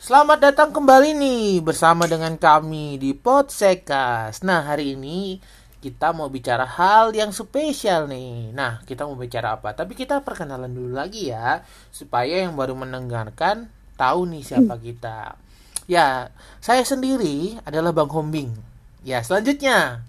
[0.00, 4.40] Selamat datang kembali nih bersama dengan kami di Podsekas.
[4.40, 5.36] Nah, hari ini
[5.84, 8.48] kita mau bicara hal yang spesial nih.
[8.56, 9.76] Nah, kita mau bicara apa?
[9.76, 11.60] Tapi kita perkenalan dulu lagi ya,
[11.92, 13.68] supaya yang baru mendengarkan
[14.00, 15.36] tahu nih siapa kita.
[15.84, 16.32] Ya,
[16.64, 18.56] saya sendiri adalah Bang Hombing.
[19.04, 20.00] Ya, selanjutnya.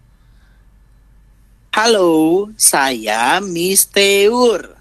[1.76, 4.72] Halo, saya Mister.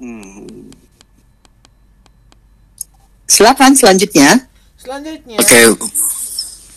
[0.00, 0.79] Hmm.
[3.30, 4.50] Silakan selanjutnya.
[4.74, 5.38] Selanjutnya.
[5.38, 5.86] Oke.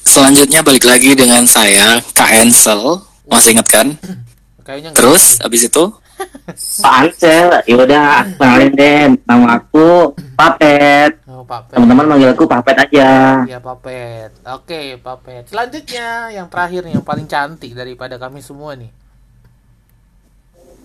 [0.06, 3.02] Selanjutnya balik lagi dengan saya Kak Ansel.
[3.26, 3.98] Masih ingat kan?
[4.62, 5.84] Kayaknya Terus abis itu
[6.54, 11.18] Pak Ansel, yaudah kenalin deh, nama aku Papet.
[11.26, 11.74] Oh, Papet.
[11.74, 13.42] Teman-teman manggil aku Papet aja.
[13.50, 14.30] Ya, Papet.
[14.46, 15.50] Oke, Papet.
[15.50, 18.94] Selanjutnya yang terakhir nih yang paling cantik daripada kami semua nih.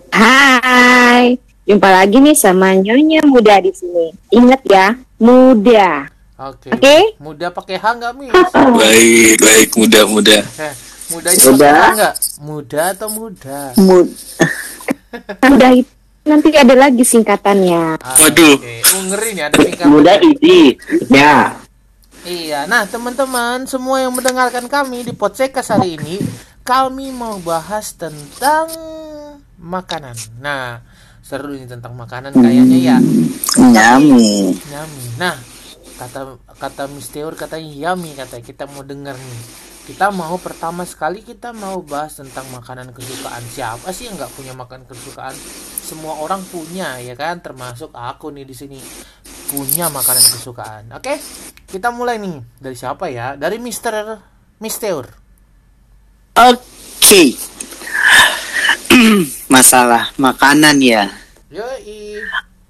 [0.09, 1.37] Hai,
[1.69, 4.09] jumpa lagi nih sama Nyonya Muda di sini.
[4.33, 6.09] Ingat ya, muda.
[6.41, 6.73] Oke.
[6.73, 6.97] Oke.
[7.21, 8.33] Muda pakai H nggak, Mis?
[8.81, 10.41] baik baik muda-muda.
[10.41, 10.73] Eh,
[11.13, 11.53] mudanya Muda.
[11.53, 12.15] pakai H nggak?
[12.41, 13.59] Muda atau muda?
[13.77, 14.07] Mud
[15.49, 15.91] Muda itu
[16.25, 18.01] nanti ada lagi singkatannya.
[18.01, 18.55] Ah, Waduh.
[18.57, 18.75] Oke.
[18.89, 19.89] Oh, ngeri nih ada singkatan.
[19.93, 20.61] Muda easy.
[21.13, 21.53] Ya.
[22.25, 22.59] Iya.
[22.65, 26.17] Nah, teman-teman semua yang mendengarkan kami di Podsekas hari ini,
[26.65, 28.69] kami mau bahas tentang
[29.57, 30.15] makanan.
[30.39, 30.81] Nah,
[31.21, 32.97] seru ini tentang makanan kayaknya ya.
[33.59, 34.55] nyami.
[34.55, 35.05] Yummy.
[35.19, 35.35] Nah,
[35.99, 39.43] kata kata Mister katanya yummy katanya kita mau dengar nih.
[39.89, 44.53] Kita mau pertama sekali kita mau bahas tentang makanan kesukaan siapa sih yang nggak punya
[44.53, 45.33] makanan kesukaan?
[45.81, 48.77] Semua orang punya ya kan, termasuk aku nih di sini
[49.49, 50.93] punya makanan kesukaan.
[50.93, 51.17] Oke,
[51.65, 53.33] kita mulai nih dari siapa ya?
[53.33, 54.21] Dari Mister
[54.61, 55.09] Mister.
[56.37, 57.33] Oke.
[59.53, 61.09] Masalah makanan ya.
[61.49, 62.21] Yoi.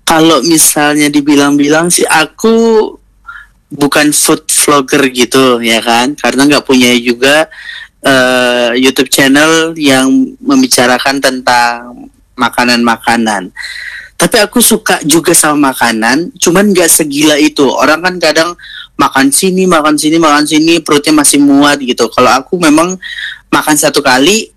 [0.03, 2.89] Kalau misalnya dibilang-bilang sih aku
[3.69, 7.45] bukan food vlogger gitu ya kan, karena nggak punya juga
[8.01, 10.09] eh, YouTube channel yang
[10.41, 13.53] membicarakan tentang makanan-makanan.
[14.19, 17.63] Tapi aku suka juga sama makanan, cuman nggak segila itu.
[17.63, 18.51] Orang kan kadang
[18.99, 22.11] makan sini, makan sini, makan sini, perutnya masih muat gitu.
[22.11, 22.99] Kalau aku memang
[23.47, 24.51] makan satu kali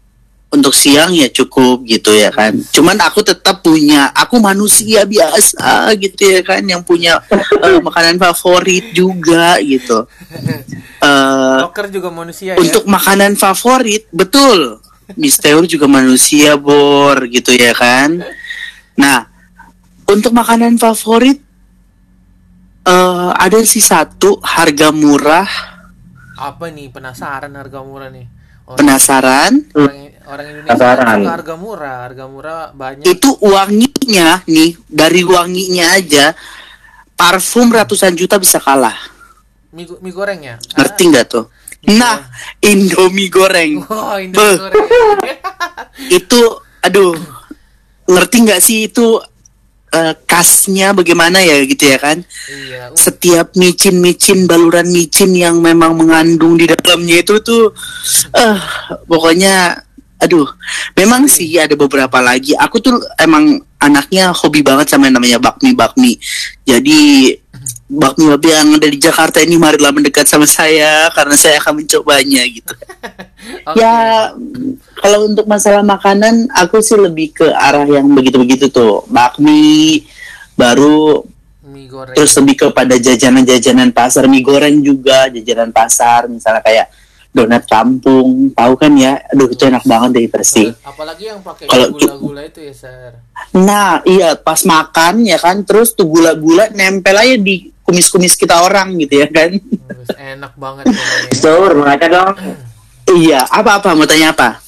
[0.52, 2.52] untuk siang ya cukup gitu ya kan.
[2.70, 7.24] Cuman aku tetap punya, aku manusia biasa gitu ya kan, yang punya
[7.64, 10.04] eh, makanan favorit juga gitu.
[11.02, 12.62] Eh, Rocker juga manusia ya.
[12.62, 14.78] untuk makanan favorit betul
[15.18, 18.22] Mister juga manusia bor gitu ya kan
[18.94, 19.26] nah
[20.06, 21.42] untuk makanan favorit
[22.86, 25.50] eh ada sih satu harga murah
[26.38, 28.26] Apa nih penasaran harga murah nih?
[28.62, 29.52] Orang, penasaran
[30.32, 31.18] orang, orang Indonesia Penasaran.
[31.20, 33.04] suka harga murah, harga murah banyak.
[33.04, 36.32] itu wanginya nih dari wanginya aja
[37.12, 38.96] parfum ratusan juta bisa kalah
[39.72, 40.56] mie, mie goreng ya?
[40.76, 41.44] ngerti nggak tuh
[41.82, 42.30] nah
[42.62, 44.56] Indomie goreng Wah, ini Beh.
[44.58, 44.86] goreng.
[46.18, 46.40] itu
[46.82, 47.14] aduh
[48.06, 49.18] ngerti nggak sih itu
[49.92, 52.18] eh, khasnya bagaimana ya gitu ya kan
[52.50, 52.90] iya.
[52.90, 57.70] uh, setiap micin-micin baluran micin yang memang mengandung di dalamnya itu tuh
[58.34, 58.58] eh
[59.06, 59.78] pokoknya
[60.22, 60.46] aduh
[60.94, 62.54] memang sih ada beberapa lagi.
[62.54, 66.14] Aku tuh emang anaknya hobi banget sama yang namanya bakmi bakmi.
[66.62, 67.34] Jadi
[67.90, 72.42] bakmi bakmi yang ada di Jakarta ini marilah mendekat sama saya karena saya akan mencobanya
[72.46, 72.74] gitu.
[73.68, 73.82] Oke.
[73.82, 74.30] Ya
[75.02, 79.02] kalau untuk masalah makanan aku sih lebih ke arah yang begitu-begitu tuh.
[79.10, 80.06] Bakmi
[80.54, 81.26] baru
[81.62, 82.14] mie goreng.
[82.14, 84.30] terus lebih kepada jajanan-jajanan pasar.
[84.30, 86.30] Mie goreng juga jajanan pasar.
[86.30, 87.01] Misalnya kayak
[87.32, 91.90] donat kampung tahu kan ya aduh itu enak banget deh pasti Apalagi yang pakai Kalau-
[91.90, 93.10] gula-gula itu ya, Sir.
[93.50, 98.92] nah iya pas makan ya kan terus tuh gula-gula nempel aja di kumis-kumis kita orang
[98.96, 100.84] gitu ya kan Terus enak banget.
[101.32, 102.34] Sur, baca dong.
[103.10, 104.60] iya apa-apa mau tanya apa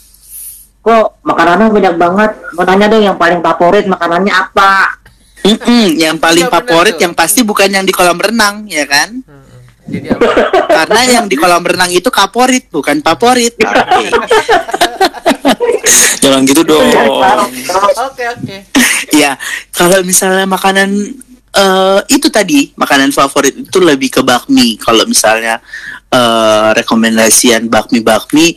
[0.81, 2.31] Kok makanannya banyak banget?
[2.53, 5.01] Mau tanya dong yang paling favorit makanannya apa?
[5.41, 9.44] Mm-mm, yang paling bener favorit yang pasti bukan yang di kolam renang ya kan Mm-mm.
[9.85, 10.29] Jadi apa?
[10.83, 13.55] karena yang di kolam renang itu kaporit bukan favorit.
[16.25, 16.89] Jangan gitu dong.
[18.09, 18.57] Oke, oke.
[19.13, 19.37] ya
[19.77, 20.89] kalau misalnya makanan
[21.55, 25.61] eh, itu tadi makanan favorit itu lebih ke bakmi kalau misalnya
[26.09, 28.57] eh, rekomendasian bakmi bakmi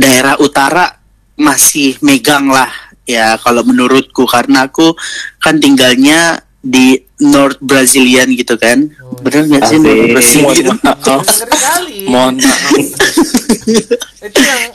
[0.00, 0.96] daerah utara
[1.36, 2.68] masih megang lah
[3.08, 4.94] ya kalau menurutku karena aku
[5.42, 9.76] kan tinggalnya di North Brazilian gitu kan Bener nggak sih?
[9.80, 10.12] Asik.
[10.12, 10.70] bersih Mohon gitu?
[10.84, 11.24] maaf.
[12.08, 12.34] Mohon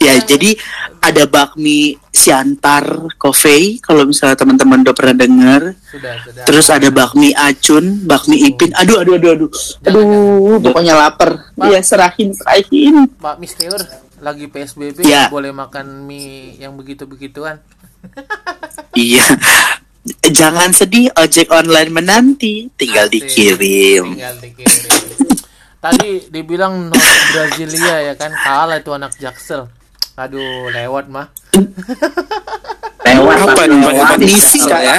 [0.01, 0.57] Ya, jadi
[1.01, 5.61] ada bakmi Siantar Coffee kalau misalnya teman-teman udah pernah dengar.
[5.89, 6.43] sudah sudah.
[6.49, 8.73] Terus ada bakmi Acun, bakmi Ipin.
[8.73, 9.49] Aduh, aduh, aduh, aduh.
[9.85, 11.53] Jangan, Aduh, pokoknya lapar.
[11.53, 11.65] Pak.
[11.69, 13.05] Iya, serahin, serahin.
[13.21, 13.77] Pak Mister
[14.17, 15.27] lagi PSBB Ya.
[15.29, 17.61] boleh makan mie yang begitu-begituan.
[18.95, 19.27] Iya.
[20.21, 22.69] Jangan sedih, ojek online menanti.
[22.77, 23.25] Tinggal Asik.
[23.25, 24.05] dikirim.
[24.13, 24.83] Tinggal dikirim.
[25.81, 29.69] Tadi dibilang North Brasilia ya kan kalah itu anak Jaksel.
[30.17, 31.29] Aduh, lewat mah.
[33.05, 34.17] Lewat Apa lewat.
[34.17, 34.81] Misi, Kak.
[34.81, 34.97] ya?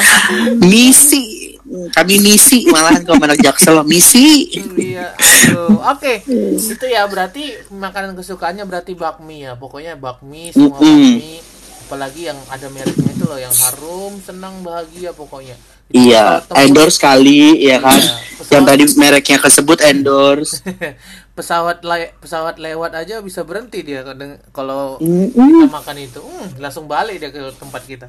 [0.62, 1.55] Misi.
[1.67, 4.47] Kami misi malahan kalau anak Jaksel misi.
[4.79, 5.82] Iya, aduh.
[5.91, 6.23] Oke,
[6.55, 9.59] itu ya berarti makanan kesukaannya berarti bakmi ya.
[9.59, 11.19] Pokoknya bakmi, semua Mm-mm.
[11.19, 11.56] bakmi.
[11.87, 15.55] Apalagi yang ada mereknya itu loh, yang harum, senang, bahagia pokoknya.
[15.87, 17.94] Itu Iya, endorse kali ya kan.
[17.94, 20.55] Iya, pesawat- Yang tadi mereknya kesebut endorse.
[21.37, 24.00] pesawat le- pesawat lewat aja bisa berhenti dia
[24.50, 25.37] kalau Mm-mm.
[25.62, 26.19] kita makan itu.
[26.19, 28.09] Hmm, langsung balik dia ke tempat kita.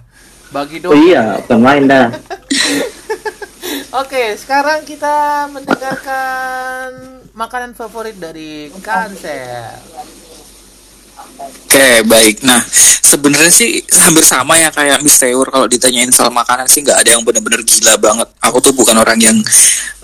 [0.50, 0.98] Bagi Oh dong.
[0.98, 2.08] iya, pemain dah.
[3.94, 6.88] Oke, sekarang kita mendengarkan
[7.36, 9.76] makanan favorit dari Kansel.
[11.38, 12.42] Oke, baik.
[12.42, 12.66] Nah,
[13.06, 17.10] sebenarnya sih hampir sama ya kayak Miss Teur kalau ditanyain soal makanan sih nggak ada
[17.14, 18.28] yang bener-bener gila banget.
[18.42, 19.38] Aku tuh bukan orang yang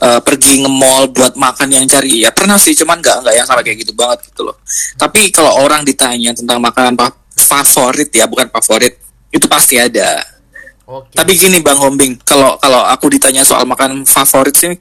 [0.01, 2.21] eh, pergi nge-mall buat makan yang cari.
[2.21, 4.61] Ya pernah sih, cuman nggak nggak yang sampai kayak gitu banget gitu loh.
[4.95, 9.01] Tapi kalau orang ditanya tentang makanan fa- favorit ya, bukan favorit,
[9.33, 10.21] itu pasti ada.
[10.85, 11.17] Oke.
[11.17, 14.75] Tapi gini Bang Hombing, kalau kalau aku ditanya soal makanan favorit sih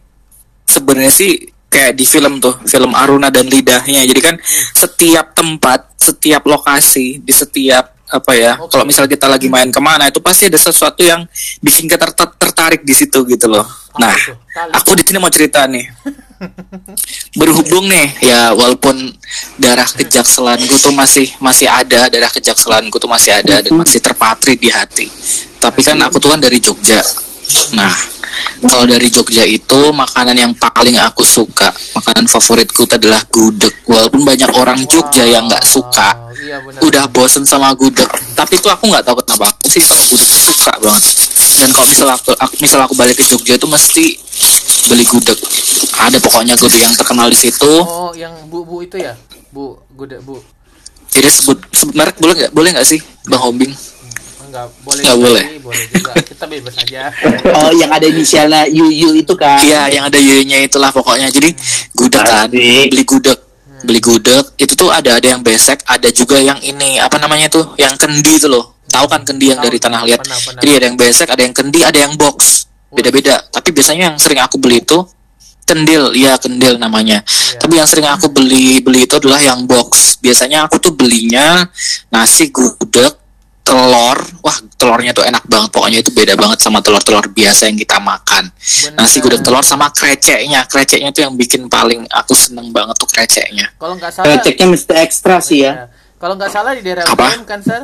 [0.66, 4.04] sebenarnya sih kayak di film tuh, film Aruna dan Lidahnya.
[4.04, 4.36] Jadi kan
[4.76, 8.76] setiap tempat, setiap lokasi, di setiap apa ya, Oke.
[8.76, 11.24] kalau misal kita lagi main ke mana itu pasti ada sesuatu yang
[11.64, 13.64] bikin kita ter- tertarik di situ gitu loh.
[13.96, 14.12] Nah,
[14.76, 15.88] aku di sini mau cerita nih.
[17.40, 19.16] Berhubung nih, ya walaupun
[19.56, 24.68] darah kejakselanku tuh masih masih ada, darah kejakselanku tuh masih ada dan masih terpatri di
[24.68, 25.08] hati.
[25.56, 27.00] Tapi kan aku tuh kan dari Jogja.
[27.72, 27.92] Nah,
[28.62, 31.68] kalau dari Jogja itu makanan yang paling aku suka,
[31.98, 33.74] makanan favoritku itu adalah gudeg.
[33.84, 38.08] Walaupun banyak orang Jogja yang nggak suka, iya udah bosen sama gudeg.
[38.38, 41.02] Tapi itu aku nggak tahu kenapa aku sih sama gudeg suka banget.
[41.62, 44.04] Dan kalau misal aku, aku misal aku balik ke Jogja itu mesti
[44.88, 45.38] beli gudeg.
[45.98, 47.72] Ada pokoknya gudeg yang terkenal di situ.
[47.82, 49.14] Oh, yang bu-bu itu ya?
[49.52, 50.40] Bu, gudeg bu.
[51.12, 52.52] Jadi sebut, sebut merek boleh nggak?
[52.56, 53.91] Boleh nggak sih, Bang Hombing?
[54.52, 55.44] Enggak, boleh Nggak boleh.
[55.48, 56.12] sih, boleh juga.
[56.28, 57.02] Kita bebas aja.
[57.56, 59.56] Oh, yang ada inisialnya Yu itu kan.
[59.64, 61.32] Iya, yang ada Y-nya itulah pokoknya.
[61.32, 61.56] Jadi
[61.96, 62.92] gudeg kan, Asik.
[62.92, 63.38] beli gudeg,
[63.88, 64.44] beli gudeg.
[64.60, 68.36] Itu tuh ada ada yang besek, ada juga yang ini apa namanya tuh, yang kendi
[68.36, 68.84] itu loh.
[68.92, 70.20] Tahu kan kendi yang dari tanah liat.
[70.20, 70.60] pernah, pernah.
[70.60, 72.68] Jadi ada yang besek, ada yang kendi, ada yang box.
[72.92, 73.40] Beda-beda.
[73.48, 75.00] Tapi biasanya yang sering aku beli itu
[75.64, 77.24] kendil, ya kendil namanya.
[77.24, 77.56] Iya.
[77.56, 80.20] Tapi yang sering aku beli beli itu adalah yang box.
[80.20, 81.64] Biasanya aku tuh belinya
[82.12, 83.21] nasi gudeg,
[83.62, 84.18] telur.
[84.42, 85.70] Wah, telurnya tuh enak banget.
[85.72, 88.50] Pokoknya itu beda banget sama telur-telur biasa yang kita makan.
[88.50, 88.98] Benar.
[88.98, 90.66] Nasi gudeg telur sama kreceknya.
[90.66, 93.72] Kreceknya tuh yang bikin paling aku seneng banget tuh kreceknya.
[93.78, 95.72] Kalau nggak salah, Ceknya mesti ekstra sih ya.
[95.72, 95.86] ya.
[96.18, 97.34] Kalau nggak salah di daerah Apa?
[97.34, 97.82] UGM kan, Sir?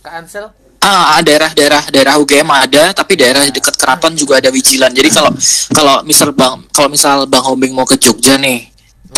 [0.00, 0.46] Kak Ansel?
[0.86, 4.94] Ah, daerah-daerah daerah UGM ada, tapi daerah dekat keraton juga ada wijilan.
[4.94, 5.34] Jadi kalau
[5.74, 8.70] kalau misal Bang kalau misal Bang Hombing mau ke Jogja nih,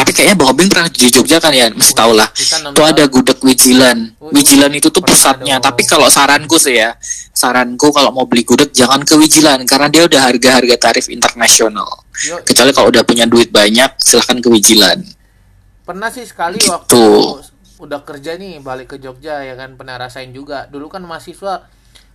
[0.08, 2.32] tapi kayaknya Bang Hombing pernah di Jogja kan ya, mesti tahu lah.
[2.32, 4.16] Itu ada gudeg wijilan.
[4.16, 5.60] Oh, Wijilan itu tuh pusatnya.
[5.60, 6.96] Tapi kalau saranku sih ya,
[7.36, 12.08] saranku kalau mau beli gudeg jangan ke wijilan karena dia udah harga-harga tarif internasional.
[12.24, 14.96] Yo, Kecuali kalau udah punya duit banyak, silahkan ke wijilan.
[15.84, 16.72] pernah sih sekali Gitu.
[16.72, 17.00] waktu
[17.76, 21.68] udah kerja nih balik ke Jogja ya kan pernah rasain juga dulu kan mahasiswa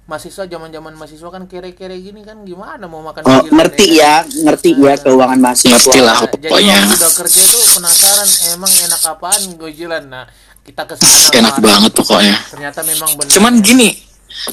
[0.03, 3.98] mahasiswa zaman zaman mahasiswa kan kere-kere gini kan gimana mau makan Oh, ngerti kan?
[3.98, 5.72] ya, ngerti ya keuangan mahasiswa.
[5.74, 6.77] Ngerti lah Nah, jadi pokoknya.
[6.89, 10.25] udah kerja tuh penasaran emang enak apaan gojilan nah
[10.62, 12.36] kita ke sana Enak banget pokoknya.
[12.48, 13.95] ternyata memang benar Cuman gini,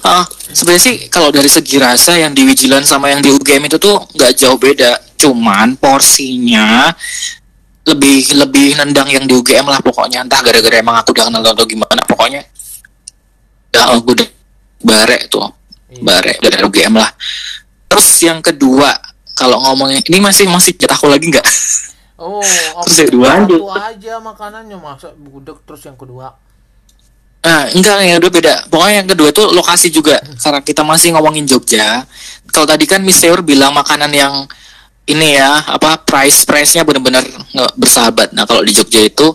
[0.01, 3.77] ah sebenarnya sih kalau dari segi rasa yang di Wijilan sama yang di UGM itu
[3.77, 4.99] tuh nggak jauh beda.
[5.17, 6.95] Cuman porsinya
[7.83, 10.23] lebih lebih nendang yang di UGM lah pokoknya.
[10.23, 12.43] Entah gara-gara emang aku udah kenal atau gimana pokoknya.
[13.71, 14.27] Ya, aku udah
[14.81, 15.47] bare tuh,
[15.89, 16.03] Iya.
[16.03, 17.11] bare dari UGM lah.
[17.87, 18.91] Terus yang kedua,
[19.35, 21.47] kalau ngomongnya ini masih masih jatahku lagi nggak?
[22.17, 22.45] oh
[22.85, 23.61] Terus yang kedua, lanjut.
[23.73, 26.37] aja makanannya masa gudeg terus yang kedua
[27.41, 28.55] Nah, enggak yang kedua beda.
[28.69, 30.21] Pokoknya yang kedua itu lokasi juga.
[30.37, 32.05] Karena kita masih ngomongin Jogja.
[32.53, 34.45] Kalau tadi kan Miss Teur bilang makanan yang
[35.09, 38.29] ini ya, apa price price-nya benar-benar nggak bersahabat.
[38.31, 39.27] Nah, kalau di Jogja itu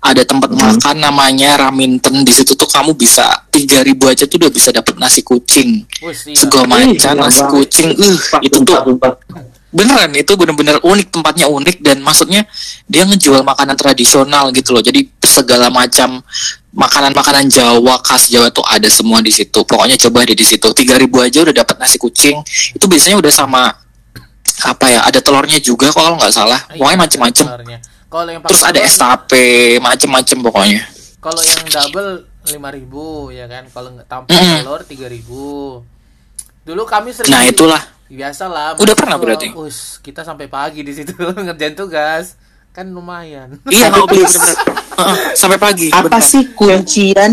[0.00, 2.24] ada tempat makan namanya Raminten.
[2.24, 5.84] Di situ tuh kamu bisa 3000 aja tuh udah bisa dapat nasi kucing.
[6.32, 7.92] Sego macan, iya nasi kucing.
[7.92, 8.78] Uh, itu tuh
[9.68, 12.48] beneran itu bener-bener unik tempatnya unik dan maksudnya
[12.88, 16.24] dia ngejual makanan tradisional gitu loh jadi segala macam
[16.72, 21.04] makanan-makanan Jawa khas Jawa tuh ada semua di situ pokoknya coba deh di situ 3000
[21.20, 22.40] aja udah dapat nasi kucing
[22.72, 23.68] itu biasanya udah sama
[24.60, 27.78] apa ya ada telurnya juga kalau nggak salah Iya, pokoknya macem-macem telurnya.
[28.08, 29.46] Kalau yang terus ada tape
[29.78, 30.80] macem-macem pokoknya
[31.18, 32.10] Kalau yang double
[32.48, 33.64] 5000 ya kan.
[33.68, 34.64] Kalau nggak tanpa Mm-mm.
[34.64, 35.84] telur 3000.
[36.64, 38.74] Dulu kami sering nah itulah biasalah.
[38.74, 39.48] Udah masuk pernah berarti?
[39.52, 41.12] Us, kita sampai pagi di situ
[41.46, 42.40] ngerjain tugas.
[42.70, 43.58] Kan lumayan.
[43.68, 44.56] iya nggak bener-bener
[45.32, 46.22] sampai pagi Apa beneran.
[46.24, 47.32] sih kuncian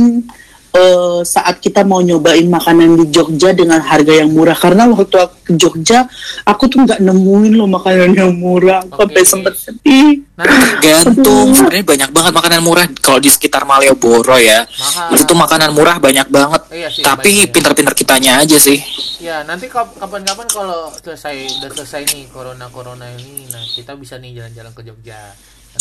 [0.76, 4.54] eh, saat kita mau nyobain makanan di Jogja dengan harga yang murah?
[4.54, 6.04] Karena waktu aku ke Jogja,
[6.44, 8.84] aku tuh nggak nemuin loh makanan yang murah.
[8.86, 9.16] Aku Oke.
[9.16, 10.22] Sampai sempet sedih.
[10.36, 15.16] Nanti gantung sebenarnya banyak banget makanan murah kalau di sekitar Malioboro ya mahal.
[15.16, 17.54] itu tuh makanan murah banyak banget Iya sih, tapi banyak ya.
[17.56, 18.76] pinter-pinter kitanya aja sih
[19.16, 24.36] Ya, nanti kap- kapan-kapan kalau selesai udah selesai nih corona-corona ini, nah kita bisa nih
[24.36, 25.32] jalan-jalan ke Jogja.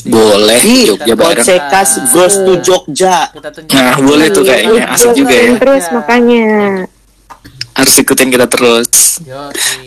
[0.04, 3.32] Boleh Ih, Jogja bareng Kocekas goes to Jogja.
[3.72, 4.84] Nah, boleh tuh kayaknya.
[4.92, 5.56] Asik juga ya.
[5.56, 6.44] terus makanya
[7.74, 9.18] harus ikutin kita terus.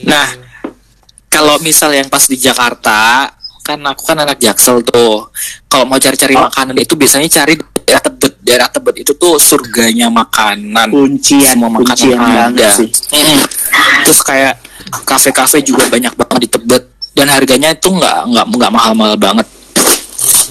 [0.04, 0.48] Nah.
[1.28, 3.30] kalau misal yang pas di Jakarta
[3.68, 5.28] kan aku kan anak Jaksel tuh
[5.68, 10.88] kalau mau cari-cari makanan itu biasanya cari daerah Tebet daerah Tebet itu tuh surganya makanan
[10.88, 12.90] Kuncian, semua makanan kuncian banget ada sih.
[13.12, 13.40] Mm.
[14.08, 14.56] terus kayak
[15.04, 19.48] kafe-kafe juga banyak banget di Tebet dan harganya itu nggak nggak nggak mahal-mahal banget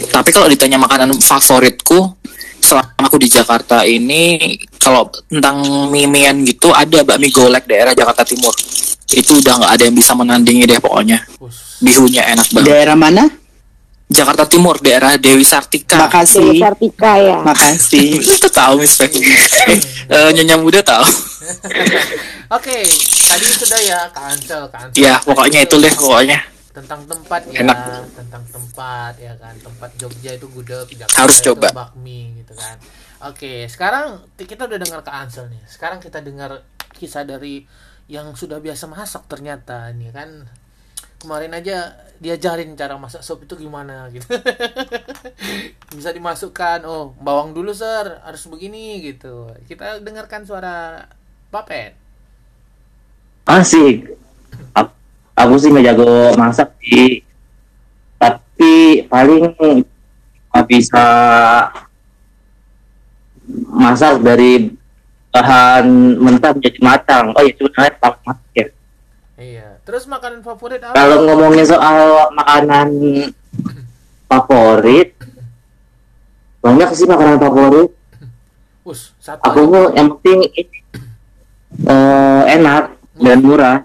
[0.09, 2.15] tapi kalau ditanya makanan favoritku
[2.59, 8.51] selama aku di Jakarta ini kalau tentang mie-mian gitu ada bakmi golek daerah Jakarta Timur
[9.07, 11.79] itu udah nggak ada yang bisa menandingi deh pokoknya Us.
[11.79, 13.25] bihunya enak banget Daerah mana?
[14.07, 16.51] Jakarta Timur daerah Dewi Sartika Dewi Makasih.
[16.63, 18.09] Sartika ya Makasih.
[18.39, 19.11] itu tahu Miss Fe.
[19.11, 21.03] Eh, nyonya muda tahu
[22.57, 22.87] Oke,
[23.27, 24.95] tadi sudah ya cancel, cancel.
[24.95, 26.39] ya pokoknya itu deh pokoknya
[26.77, 28.05] tentang tempat ya, Enak.
[28.13, 31.73] tentang tempat ya kan, tempat Jogja itu gudeg, Jakarta Harus itu coba.
[31.73, 32.77] bakmi gitu kan.
[33.33, 35.63] Oke, sekarang kita udah dengar ke Ansel nih.
[35.65, 36.61] Sekarang kita dengar
[36.93, 37.65] kisah dari
[38.13, 40.45] yang sudah biasa masak ternyata nih kan.
[41.17, 44.29] Kemarin aja diajarin cara masak sop itu gimana gitu.
[45.97, 49.49] Bisa dimasukkan, oh bawang dulu sir, harus begini gitu.
[49.65, 51.09] Kita dengarkan suara
[51.49, 51.97] Papet.
[53.49, 54.13] Asik.
[55.37, 57.21] Aku, sih nggak jago masak sih.
[58.17, 59.53] Tapi paling
[60.65, 61.07] bisa
[63.69, 64.73] masak dari
[65.29, 67.25] bahan mentah menjadi matang.
[67.37, 68.67] Oh ya cuma tak masak ya.
[69.37, 69.69] Iya.
[69.85, 70.97] Terus makanan favorit apa?
[70.97, 72.89] Kalau ngomongin soal makanan
[74.27, 75.13] favorit,
[76.65, 77.93] banyak sih makanan favorit.
[78.87, 80.79] Us, satu Aku mau yang penting ini
[81.85, 83.77] eh, enak dan murah.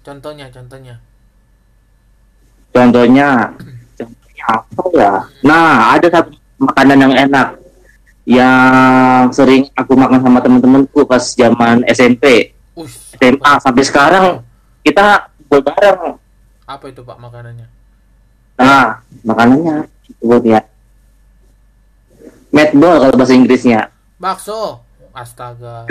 [0.00, 0.96] Contohnya, contohnya.
[2.70, 3.28] Contohnya,
[3.98, 5.12] contohnya apa ya?
[5.44, 7.48] Nah, ada satu makanan yang enak
[8.24, 14.24] yang sering aku makan sama temen-temenku pas zaman SMP, Us, SMA sampai sekarang
[14.86, 16.14] kita kumpul bareng.
[16.70, 17.66] apa itu Pak makanannya?
[18.54, 20.60] Nah, makanannya disebut ya
[22.54, 23.90] meatball kalau bahasa Inggrisnya.
[24.20, 24.82] Bakso.
[25.10, 25.90] Astaga.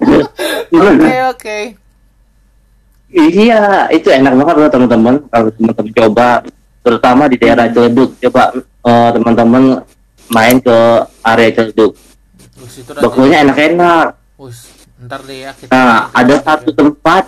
[0.72, 1.58] Oke, oke.
[3.10, 5.14] Iya, itu enak banget loh teman-teman.
[5.26, 6.28] Kalau teman-teman coba,
[6.86, 9.82] terutama di daerah Ciledug, coba eh, teman-teman
[10.30, 10.78] main ke
[11.26, 11.98] area Ciledug.
[12.86, 14.06] Baksonya enak-enak.
[14.38, 14.70] Us,
[15.02, 15.74] ntar deh ya kita.
[15.74, 17.26] Nah, ada satu tempat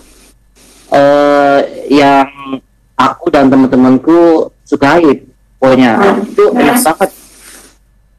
[0.93, 1.61] eh
[1.91, 2.31] yang
[2.95, 5.27] aku dan teman-temanku sukai.
[5.59, 7.11] Pokoknya itu enak banget.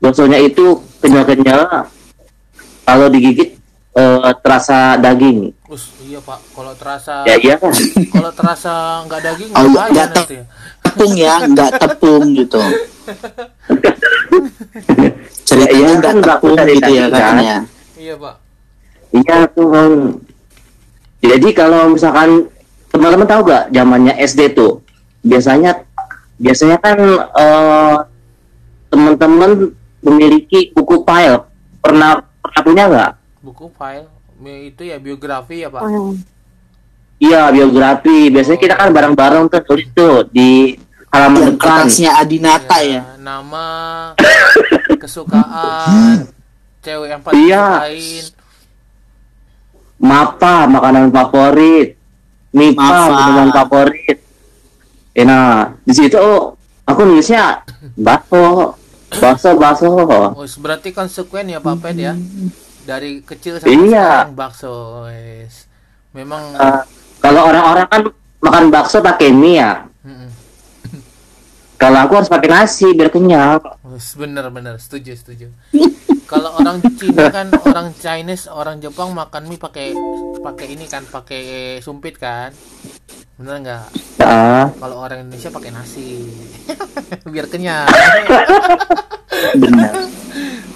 [0.04, 1.88] Baksonya itu kenyal-kenyal.
[2.84, 3.56] Kalau digigit
[3.94, 5.54] eh, terasa daging.
[5.68, 6.40] Us, iya Pak.
[6.52, 7.74] Kalau terasa Ya iya kan?
[8.10, 8.74] kalau terasa
[9.06, 10.38] nggak daging Oh, nggak nanti.
[10.84, 12.62] Tepung ya, nggak tepung gitu.
[15.44, 17.12] Ceritanya Iya, nggak kan tepung gitu ya kan?
[17.14, 17.58] katanya.
[17.96, 18.36] Iya Pak.
[19.14, 19.92] Iya tuh kan.
[21.24, 22.30] Jadi kalau misalkan
[22.90, 24.84] teman-teman tahu gak zamannya SD tuh
[25.24, 25.82] biasanya
[26.36, 27.96] biasanya kan eh,
[28.88, 29.72] teman-teman
[30.04, 31.48] memiliki buku file
[31.80, 33.12] pernah pernah punya nggak?
[33.44, 34.08] Buku file
[34.72, 35.84] itu ya biografi ya Pak.
[35.84, 36.16] Oh,
[37.20, 38.32] Iya biografi.
[38.32, 40.80] Biasanya kita kan bareng-bareng tuh tulis tuh di
[41.12, 41.86] halaman depan.
[41.86, 43.04] Kertasnya Adinata ya.
[43.04, 43.68] Ya, nama,
[45.04, 46.28] kesukaan,
[46.84, 47.64] cewek yang paling Iya.
[47.84, 48.26] disukain.
[50.04, 51.96] Mapa makanan favorit,
[52.52, 54.20] Mipa minuman favorit.
[55.16, 55.48] Ya, nah
[55.86, 57.64] di situ oh, aku nulisnya
[57.96, 58.76] bakso,
[59.16, 59.88] bakso, bakso.
[59.94, 62.14] Oh, berarti konsekuen ya Pak Pet ya.
[62.84, 64.28] Dari kecil sampai Iya.
[64.28, 64.74] sekarang bakso.
[65.06, 65.66] Wes.
[66.12, 66.82] Memang Eh,
[67.20, 68.02] kalau orang-orang kan
[68.40, 69.72] makan bakso pakai mie ya.
[71.76, 73.60] Kalau aku harus pakai nasi biar kenyang.
[73.86, 75.48] Wes, bener bener setuju setuju
[76.34, 79.94] kalau orang Cina kan orang Chinese orang Jepang makan mie pakai
[80.42, 82.50] pakai ini kan pakai sumpit kan.
[83.38, 83.86] Bener nggak?
[84.26, 86.26] Ah, kalau orang Indonesia pakai nasi.
[87.34, 87.86] Biar kenyang.
[89.62, 89.94] Benar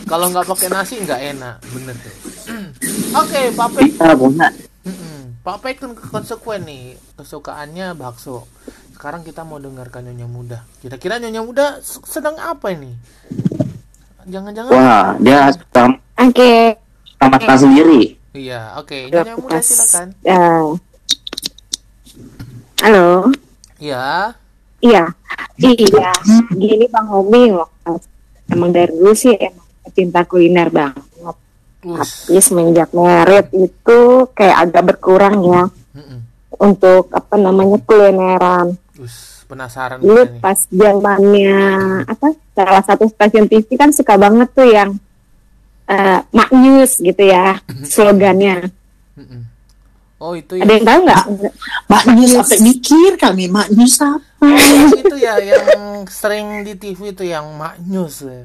[0.05, 1.57] kalau nggak pakai nasi nggak enak.
[1.73, 2.15] Bener tuh.
[3.25, 3.41] Oke.
[4.85, 5.41] Mm-mm.
[5.41, 8.45] Pak Pet kan konsekuen nih kesukaannya bakso.
[8.93, 10.59] Sekarang kita mau dengarkan Nyonya Muda.
[10.85, 12.93] Kira-kira Nyonya Muda sedang apa ini
[14.27, 15.47] jangan-jangan Wah, dia
[16.17, 16.75] Oke,
[17.17, 18.01] makan sendiri.
[18.31, 20.65] iya oke udah Nyonya Muda silakan Eh,
[22.79, 23.31] halo,
[23.79, 24.35] iya
[24.77, 25.03] iya,
[25.57, 26.11] iya.
[26.53, 27.49] Gini Bang Homi,
[28.47, 31.01] emang dari dulu sih emang cinta kuliner banget.
[31.87, 32.27] Us.
[32.27, 33.99] Tapi semenjak merit itu
[34.33, 35.63] kayak agak berkurang ya
[35.95, 36.19] Mm-mm.
[36.59, 38.75] untuk apa namanya kulineran.
[39.47, 41.57] Penasaran Dulu pas zamannya
[42.03, 44.99] apa salah satu stasiun TV kan suka banget tuh yang
[45.87, 48.67] eh Mak News gitu ya slogannya.
[49.15, 49.41] Mm-mm.
[50.19, 50.65] Oh itu ya.
[50.65, 51.23] Ada yang tahu nggak?
[51.87, 54.47] maknya sampai mikir kami maknya apa
[54.99, 58.43] itu ya yang sering di TV itu yang Mak News ya.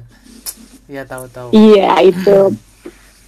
[0.87, 1.51] Ya tahu-tahu.
[1.51, 2.55] Iya itu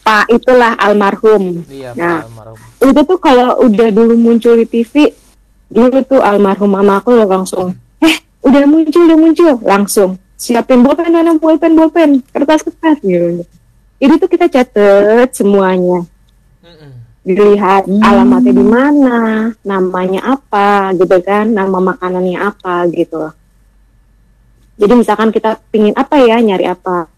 [0.06, 1.66] Pak itulah almarhum.
[1.66, 2.22] Iya, Nah.
[2.22, 2.60] Pak almarhum.
[2.78, 5.10] Itu tuh kalau udah dulu muncul di TV,
[5.72, 11.34] dulu tuh almarhum mama aku langsung, eh udah muncul udah muncul langsung siapin bolpen mana
[11.40, 13.48] bolpen bolpen kertas kertas gitu.
[13.98, 16.04] Itu tuh kita catet semuanya.
[17.26, 19.18] Dilihat alamatnya di mana,
[19.66, 23.34] namanya apa, gitu kan, nama makanannya apa, gitu.
[24.78, 27.10] Jadi misalkan kita pingin apa ya, nyari apa,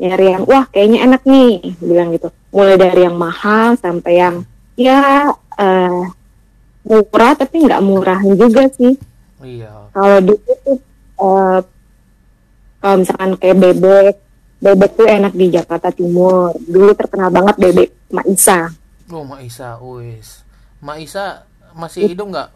[0.00, 2.32] nyari yang wah kayaknya enak nih, bilang gitu.
[2.48, 4.36] Mulai dari yang mahal sampai yang
[4.72, 5.28] ya
[5.60, 6.02] eh,
[6.82, 8.94] murah tapi nggak murahan juga sih.
[9.42, 9.90] Iya.
[9.94, 10.78] Kalau dulu tuh
[11.22, 11.60] eh,
[12.82, 14.14] kalau misalkan kayak bebek,
[14.58, 16.50] bebek tuh enak di Jakarta Timur.
[16.58, 18.70] Dulu terkenal banget bebek Mak Isa.
[19.12, 20.42] Oh, Mak Isa, wis.
[20.82, 21.46] Mak Isa
[21.78, 22.48] masih hidup nggak?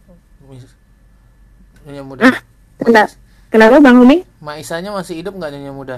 [1.87, 2.21] Nyonya Muda.
[2.27, 2.37] Mak,
[2.77, 3.13] Kenapa,
[3.49, 4.27] kenapa Bang Umi?
[4.43, 5.97] Mak Isanya masih hidup nggak Nyonya Muda?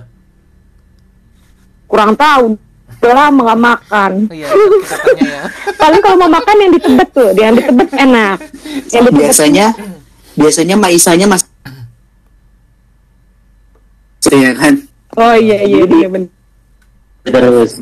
[1.89, 2.61] Kurang tahu.
[2.99, 4.13] Nggak makan.
[4.29, 5.43] Iya, kita tanya ya.
[5.81, 8.37] Paling kalau mau makan yang di Tebet tuh, yang di Tebet enak.
[8.89, 9.67] Yang di Tebet biasanya
[10.35, 11.43] biasanya maisanya mas
[14.29, 14.75] ya kan
[15.17, 16.31] Oh iya iya iya bener.
[17.25, 17.81] Terus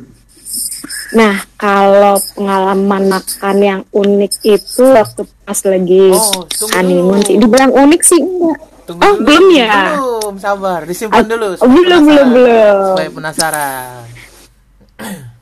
[1.12, 7.26] Nah kalau pengalaman makan yang unik itu waktu pas lagi Oh, honeymoon dulu.
[7.26, 7.36] sih.
[7.36, 8.58] Dibilang unik sih enggak.
[8.84, 9.26] Tunggu Oh, dulu.
[9.26, 9.70] belum ya?
[9.92, 10.80] Belum, sabar.
[10.82, 11.48] Disimpan Ah, dulu.
[11.56, 12.76] oh, belum, belum, belum.
[12.88, 14.00] Supaya penasaran.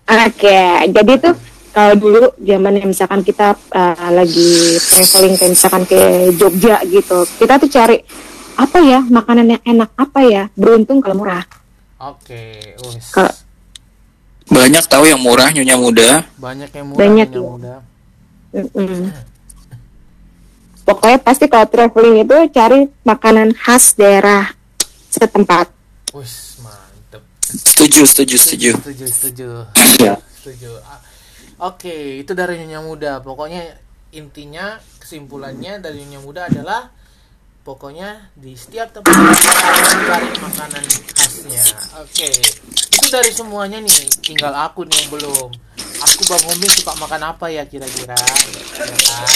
[0.05, 1.35] Oke, jadi tuh
[1.75, 6.01] kalau dulu zamannya misalkan kita uh, lagi traveling kayak misalkan ke
[6.39, 7.99] Jogja gitu, kita tuh cari
[8.55, 11.43] apa ya makanan yang enak apa ya beruntung kalau murah.
[11.99, 13.11] Oke, wis.
[13.11, 13.33] Kalau
[14.45, 16.09] Banyak tahu yang murah nyonya muda.
[16.37, 17.49] Banyak yang murah, Banyak, Nyonya ya.
[17.49, 17.75] Muda.
[18.55, 19.11] Mm-mm.
[20.85, 24.53] Pokoknya pasti kalau traveling itu cari makanan khas daerah
[25.09, 25.73] setempat.
[26.13, 26.54] Mantep.
[27.55, 28.71] Setuju, setuju, setuju.
[28.83, 29.49] Setuju, setuju.
[30.03, 30.15] ya.
[30.43, 30.71] Setuju.
[30.83, 31.01] Ah,
[31.71, 33.13] Oke, itu dari Nyonya Muda.
[33.23, 33.79] Pokoknya
[34.11, 36.91] intinya kesimpulannya dari Nyonya Muda adalah
[37.63, 41.65] pokoknya di setiap tempat cari makanan khasnya.
[42.03, 42.27] Oke.
[42.91, 44.03] Itu dari semuanya nih.
[44.19, 45.49] Tinggal aku nih yang belum.
[46.05, 48.19] Aku Bang Umi suka makan apa ya kira-kira?
[48.19, 49.31] Ya kan?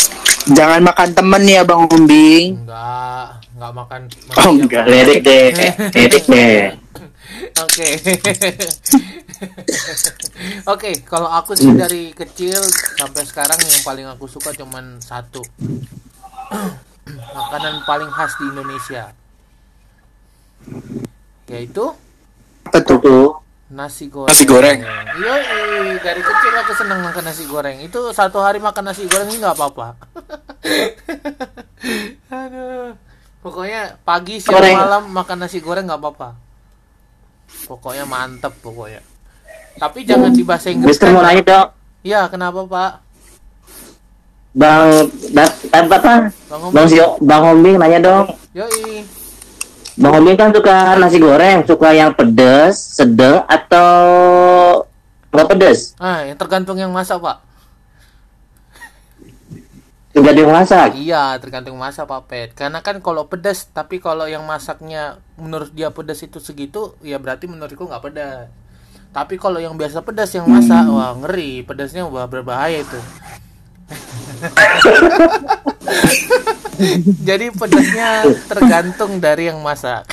[0.48, 4.64] jangan makan temen ya bang Umbing Enggak, enggak makan oh manusia.
[4.64, 5.44] enggak lirik deh,
[5.92, 6.61] lirik deh.
[7.58, 7.88] Oke.
[10.72, 12.58] Oke, kalau aku sih dari kecil
[12.98, 15.44] sampai sekarang yang paling aku suka cuman satu.
[17.36, 19.12] Makanan paling khas di Indonesia.
[21.48, 21.84] Yaitu
[22.68, 23.40] apa tuh
[23.72, 24.28] nasi goreng.
[24.28, 24.78] Nasi goreng.
[24.84, 25.34] Iya,
[26.00, 27.76] dari kecil aku senang makan nasi goreng.
[27.84, 29.88] Itu satu hari makan nasi goreng ini nggak apa-apa.
[32.44, 32.92] Aduh.
[33.38, 34.76] Pokoknya pagi siang Goreng.
[34.76, 36.47] malam makan nasi goreng nggak apa-apa.
[37.68, 39.04] Pokoknya mantep pokoknya.
[39.76, 40.96] Tapi jangan di bahasa Inggris.
[40.96, 41.68] Mister mau nanya dong,
[42.00, 42.92] Iya, kenapa Pak?
[44.57, 46.33] Bang, dat, apa?
[46.48, 46.87] Bang Bang.
[46.88, 48.24] Sio, Bang Hombing nanya dong.
[48.57, 49.04] Yoi.
[50.00, 53.92] Bang Hombing kan suka nasi goreng, suka yang pedas, sedang atau
[55.28, 55.92] nggak pedas?
[56.00, 57.44] Ah, yang tergantung yang masak Pak.
[60.18, 60.98] Dia masak.
[60.98, 62.50] Iya, tergantung masak Pak Pet.
[62.57, 67.46] Karena kan kalau pedas, tapi kalau yang masaknya menurut dia pedas itu segitu, ya berarti
[67.46, 68.48] menurutku nggak pedas.
[69.09, 72.98] Tapi kalau yang biasa pedas yang masak, wah ngeri, pedasnya wah berbahaya itu.
[77.28, 80.04] Jadi pedasnya tergantung dari yang masak.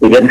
[0.00, 0.24] Iya kan?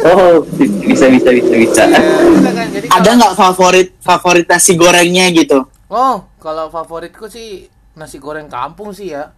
[0.08, 0.46] oh,
[0.86, 1.82] bisa bisa bisa bisa.
[1.84, 2.00] Ya,
[2.32, 2.66] bisa kan?
[2.72, 5.66] Jadi Ada kalau- nggak favorit favorit nasi gorengnya gitu?
[5.90, 9.34] Oh, kalau favoritku sih nasi goreng kampung sih ya.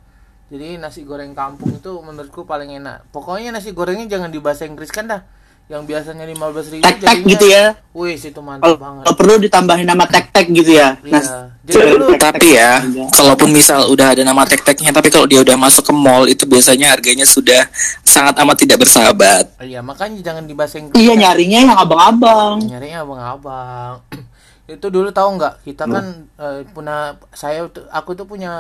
[0.47, 3.09] Jadi nasi goreng kampung itu menurutku paling enak.
[3.09, 5.25] Pokoknya nasi gorengnya jangan di bahasa Inggris kan dah.
[5.65, 6.37] Yang biasanya 15.000
[6.69, 7.73] ribu Tek-tek gitu ya.
[7.97, 9.09] Wih, itu mantap banget.
[9.09, 11.01] kalau perlu ditambahin nama tek-tek gitu ya.
[11.01, 11.13] Iya.
[11.17, 15.55] Nas- Jadi dulu Tapi ya, kalaupun misal udah ada nama tek-teknya, tapi kalau dia udah
[15.55, 17.71] masuk ke mall itu biasanya harganya sudah
[18.03, 19.57] sangat amat tidak bersahabat.
[19.63, 20.99] Iya, makanya jangan di bahasa Inggris.
[20.99, 22.59] Iya nyarinya yang abang-abang.
[22.67, 23.95] nyarinya abang-abang
[24.71, 25.67] itu dulu tahu nggak?
[25.67, 28.53] Kita kan eh, punya saya aku tuh punya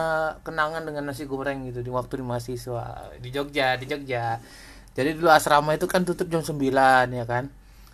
[0.42, 4.42] kenangan dengan nasi goreng gitu di waktu di mahasiswa di Jogja di Jogja.
[4.92, 6.58] Jadi dulu asrama itu kan tutup jam 9
[7.10, 7.48] ya kan?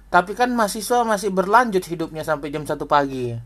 [0.09, 3.37] Tapi kan mahasiswa masih berlanjut hidupnya sampai jam 1 pagi.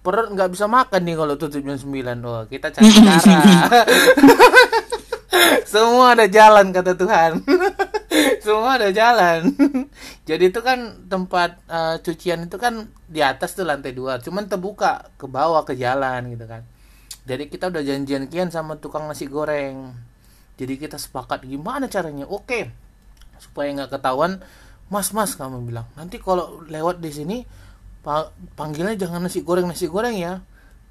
[0.00, 1.84] Perut nggak bisa makan nih kalau tutup jam 9
[2.24, 3.82] oh kita cari cara.
[5.70, 7.42] Semua ada jalan kata Tuhan
[8.44, 9.52] semua ada jalan.
[10.28, 14.18] Jadi itu kan tempat eh, cucian itu kan di atas tuh lantai dua.
[14.20, 16.62] Cuman terbuka ke bawah ke jalan gitu kan.
[17.28, 19.94] Jadi kita udah janjian kian sama tukang nasi goreng.
[20.60, 22.26] Jadi kita sepakat gimana caranya?
[22.28, 22.70] Oke
[23.40, 24.44] supaya nggak ketahuan
[24.92, 25.86] mas mas kamu bilang.
[25.96, 27.36] Nanti kalau lewat di sini
[28.04, 30.42] pa- panggilnya jangan nasi goreng nasi goreng ya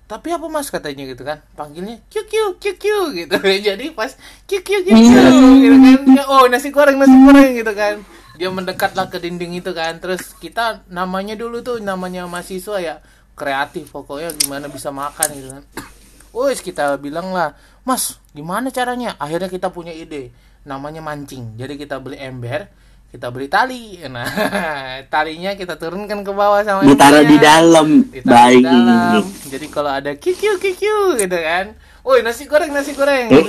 [0.09, 1.37] tapi apa mas katanya gitu kan?
[1.53, 3.37] Panggilnya kyu kyu kyu kyu gitu.
[3.69, 4.09] Jadi pas
[4.49, 6.25] kyu kyu kyu kyu gitu kan.
[6.25, 8.01] Oh nasi goreng nasi goreng gitu kan.
[8.33, 10.01] Dia mendekatlah ke dinding itu kan.
[10.01, 12.95] Terus kita namanya dulu tuh namanya mahasiswa ya
[13.37, 15.63] kreatif pokoknya gimana bisa makan gitu kan.
[16.33, 17.53] Wes kita bilang lah,
[17.85, 19.17] Mas, gimana caranya?
[19.17, 20.29] Akhirnya kita punya ide,
[20.61, 21.57] namanya mancing.
[21.57, 22.69] Jadi kita beli ember,
[23.09, 23.97] kita beli tali.
[24.05, 24.25] Nah,
[25.13, 27.87] talinya kita turunkan ke bawah sama Ditaruh di dalam.
[28.05, 28.63] Ditaruh di Baik.
[28.65, 29.23] dalam.
[29.49, 31.73] Jadi kalau ada kikiu kikiu gitu kan.
[32.05, 33.27] Woi, nasi goreng, nasi goreng.
[33.33, 33.45] Eh?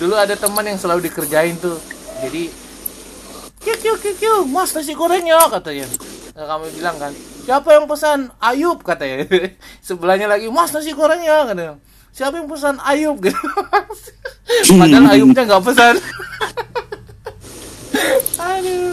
[0.00, 1.76] Dulu ada teman yang selalu dikerjain tuh.
[2.24, 2.48] Jadi
[3.60, 5.86] kikiu kikiu, Mas nasi gorengnya katanya.
[6.32, 7.12] Nah, kami bilang kan,
[7.44, 8.32] siapa yang pesan?
[8.40, 9.28] Ayub katanya.
[9.86, 11.76] Sebelahnya lagi, Mas nasi gorengnya katanya.
[12.10, 13.38] Siapa yang pesan Ayub gitu.
[14.82, 15.94] Padahal Ayubnya nggak pesan.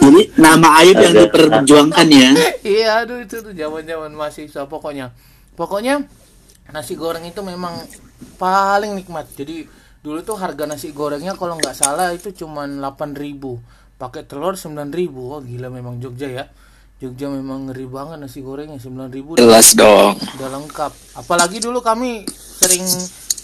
[0.02, 2.30] Jadi nama Ayub yang diperjuangkan ya.
[2.64, 5.12] Iya, aduh itu tuh zaman-zaman mahasiswa pokoknya.
[5.54, 6.04] Pokoknya
[6.72, 7.74] nasi goreng itu memang
[8.40, 9.28] paling nikmat.
[9.36, 15.10] Jadi dulu tuh harga nasi gorengnya kalau nggak salah itu cuman 8.000 pakai telur 9.000
[15.18, 16.44] oh gila memang Jogja ya
[17.02, 20.14] Jogja memang ngeri banget nasi gorengnya 9.000 udah, Jelas dong.
[20.38, 22.86] udah lengkap apalagi dulu kami sering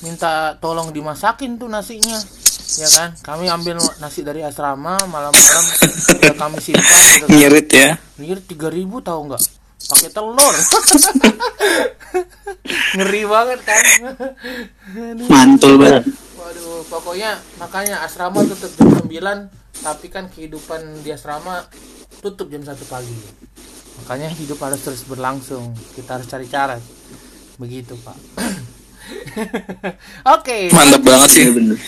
[0.07, 2.23] minta tolong dimasakin tuh nasinya
[2.65, 5.65] ya kan kami ambil nasi dari asrama malam-malam
[6.25, 7.89] ya kami simpan gitu kan Ngirit ya.
[8.17, 9.43] Anjir 3000 tahu nggak?
[9.85, 10.55] Pakai telur.
[12.97, 13.83] Ngeri banget kan.
[15.29, 16.09] Mantul banget.
[16.41, 21.69] Waduh, pokoknya makanya asrama tutup jam 9, tapi kan kehidupan di asrama
[22.25, 23.19] tutup jam 1 pagi.
[24.05, 25.77] Makanya hidup harus terus berlangsung.
[25.93, 26.81] Kita harus cari cara.
[27.61, 28.17] Begitu, Pak.
[30.37, 30.71] Oke.
[30.71, 31.45] Mantap banget sih.
[31.51, 31.79] Bener.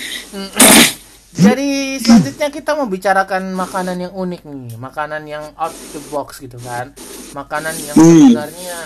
[1.36, 6.56] Jadi selanjutnya kita mau bicarakan makanan yang unik nih, makanan yang out the box gitu
[6.64, 6.96] kan,
[7.36, 8.32] makanan yang Hmm.
[8.32, 8.76] sebenarnya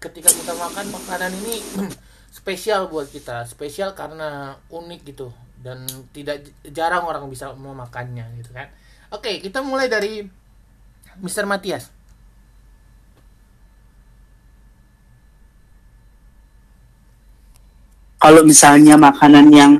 [0.00, 1.60] ketika kita makan makanan ini
[2.38, 5.28] spesial buat kita, spesial karena unik gitu
[5.60, 5.84] dan
[6.16, 8.72] tidak jarang orang bisa memakannya gitu kan.
[9.12, 10.24] Oke, kita mulai dari
[11.20, 11.44] Mr.
[11.44, 11.92] Matias.
[18.18, 19.72] Kalau misalnya makanan yang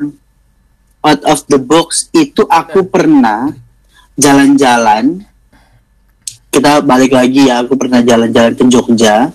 [1.03, 3.51] out of the box itu aku pernah
[4.15, 5.27] jalan-jalan.
[6.49, 9.31] Kita balik lagi ya, aku pernah jalan-jalan ke Jogja.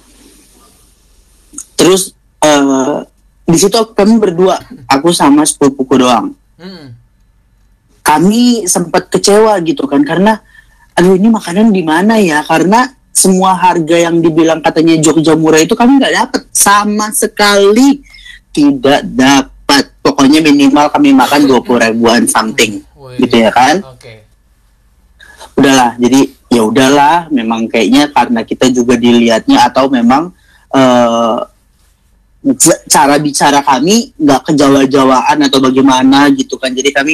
[1.76, 3.00] Terus eh,
[3.44, 4.56] di situ kami berdua,
[4.88, 6.32] aku sama sepupuku doang.
[6.54, 6.96] Hmm.
[8.04, 10.38] kami sempat kecewa gitu kan karena
[10.94, 15.74] aduh ini makanan di mana ya karena semua harga yang dibilang katanya Jogja murah itu
[15.74, 18.04] kami nggak dapat sama sekali
[18.54, 19.90] tidak dapat.
[20.00, 22.86] Pokoknya minimal kami makan dua puluh ribuan something.
[23.18, 23.82] Gitu ya kan?
[23.84, 24.24] Oke.
[25.54, 27.16] udahlah jadi ya udahlah.
[27.30, 30.34] Memang kayaknya karena kita juga dilihatnya atau memang
[32.58, 36.74] c- cara bicara kami nggak kejawa-jawaan atau bagaimana gitu kan.
[36.74, 37.14] Jadi kami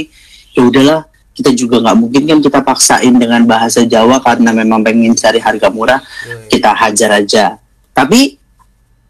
[0.55, 1.01] ya udahlah.
[1.29, 5.71] Kita juga nggak mungkin kan kita paksain dengan bahasa Jawa karena memang pengen cari harga
[5.71, 6.03] murah.
[6.03, 6.51] Wih.
[6.51, 7.55] kita hajar aja.
[7.95, 8.35] Tapi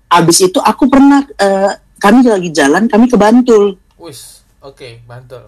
[0.10, 4.40] abis itu aku pernah eh, kami lagi jalan kami ke Bantul Wis.
[4.60, 5.44] Oke, Bantul.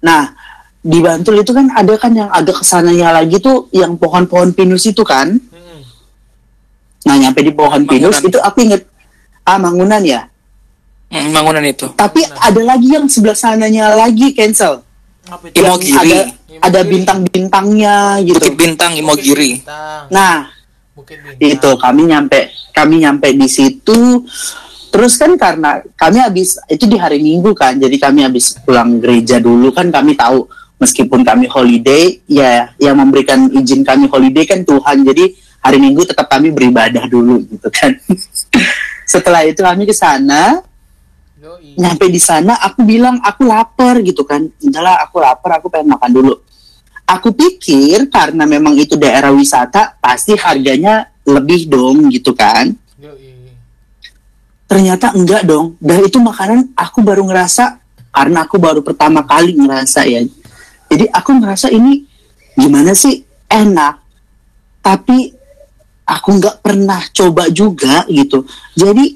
[0.00, 0.34] Nah,
[0.78, 4.82] di Bantul itu kan ada kan yang agak ke sananya lagi tuh yang pohon-pohon pinus
[4.84, 5.34] itu kan.
[5.34, 5.82] Hmm.
[7.02, 7.90] Nah, nyampe di pohon Mangunan.
[8.10, 8.82] pinus itu aku inget
[9.42, 10.26] ah Mangunan ya.
[11.06, 11.92] Hmm, bangunan itu.
[11.92, 14.80] Tapi ada lagi yang sebelah sananya lagi cancel.
[15.28, 15.60] Apa itu?
[15.60, 16.00] Imo- Yang Imogiri.
[16.00, 16.18] ada
[16.62, 18.38] ada bintang-bintangnya gitu.
[18.40, 19.50] Bukit Bintang Imogiri.
[19.60, 20.02] Bintang.
[20.08, 20.48] Nah,
[20.96, 21.52] Bukit Bintang.
[21.52, 22.40] itu kami nyampe
[22.72, 24.24] kami nyampe di situ
[24.92, 29.40] terus kan karena kami habis itu di hari Minggu kan jadi kami habis pulang gereja
[29.40, 30.44] dulu kan kami tahu
[30.82, 35.06] meskipun kami holiday ya yang memberikan izin kami holiday kan Tuhan.
[35.06, 37.94] Jadi hari Minggu tetap kami beribadah dulu gitu kan.
[39.12, 40.58] Setelah itu kami ke sana.
[41.78, 44.42] Nyampe di sana aku bilang aku lapar gitu kan.
[44.58, 46.34] Udahlah aku lapar aku pengen makan dulu.
[47.06, 52.74] Aku pikir karena memang itu daerah wisata pasti harganya lebih dong gitu kan.
[54.72, 57.76] Ternyata enggak dong dan itu makanan aku baru ngerasa
[58.08, 60.24] karena aku baru pertama kali ngerasa ya
[60.88, 62.08] jadi aku ngerasa ini
[62.56, 63.20] gimana sih
[63.52, 64.00] enak
[64.80, 65.28] tapi
[66.08, 69.12] aku nggak pernah coba juga gitu jadi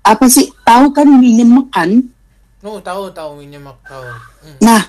[0.00, 1.92] apa sih tahu kan mie nyemek kan
[2.64, 4.00] Oh, tahu tahu minyak tahu.
[4.40, 4.56] Hmm.
[4.64, 4.80] Nah,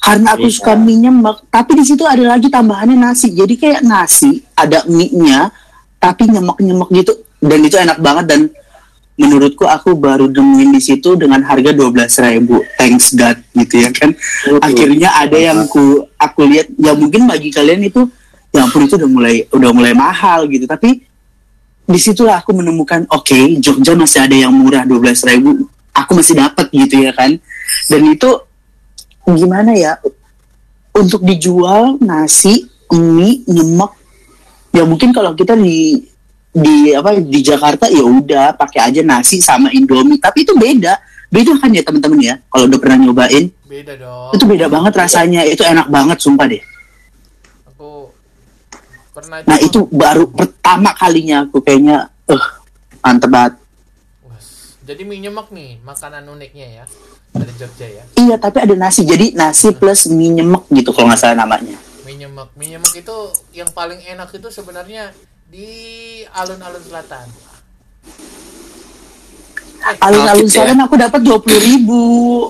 [0.00, 0.56] karena aku Iya.
[0.56, 3.36] suka mie nyemek, tapi di situ ada lagi tambahannya nasi.
[3.36, 5.52] Jadi kayak nasi, ada mie-nya,
[6.00, 7.12] tapi nyemek-nyemek gitu.
[7.36, 8.40] Dan itu enak banget dan
[9.12, 12.48] menurutku aku baru nemuin di situ dengan harga 12.000
[12.80, 14.16] Thanks God gitu ya kan.
[14.64, 18.08] Akhirnya ada yang ku aku lihat ya mungkin bagi kalian itu
[18.52, 21.04] ya ampun itu udah mulai udah mulai mahal gitu, tapi
[21.82, 25.40] di situlah aku menemukan oke Jogja masih ada yang murah 12.000
[25.92, 27.36] aku masih dapat gitu ya kan.
[27.88, 28.30] Dan itu
[29.28, 30.00] gimana ya
[30.92, 33.92] untuk dijual nasi mie nyemek
[34.72, 36.04] ya mungkin kalau kita di
[36.52, 40.20] di apa di Jakarta ya udah pakai aja nasi sama Indomie.
[40.20, 41.00] Tapi itu beda.
[41.32, 42.34] Beda kan ya teman-teman ya?
[42.52, 43.48] Kalau udah pernah nyobain.
[43.64, 44.36] Beda dong.
[44.36, 45.48] itu beda banget rasanya.
[45.48, 46.60] Itu enak banget sumpah deh.
[47.72, 48.12] Aku
[49.16, 52.44] pernah nah itu baru pertama kalinya aku kayaknya eh
[53.00, 53.56] mantep banget.
[54.82, 56.84] Jadi mie nyemek nih makanan uniknya ya
[57.32, 58.04] dari Jogja ya.
[58.20, 59.08] iya tapi ada nasi.
[59.08, 61.80] Jadi nasi plus mie nyemek gitu kalau nggak salah namanya.
[62.04, 63.16] Mie nyemek, mie nyemek itu
[63.56, 65.16] yang paling enak itu sebenarnya
[65.52, 65.68] di
[66.32, 67.26] alun-alun selatan.
[70.00, 70.64] alun-alun Market ya?
[70.64, 72.02] sana aku dapat dua puluh ribu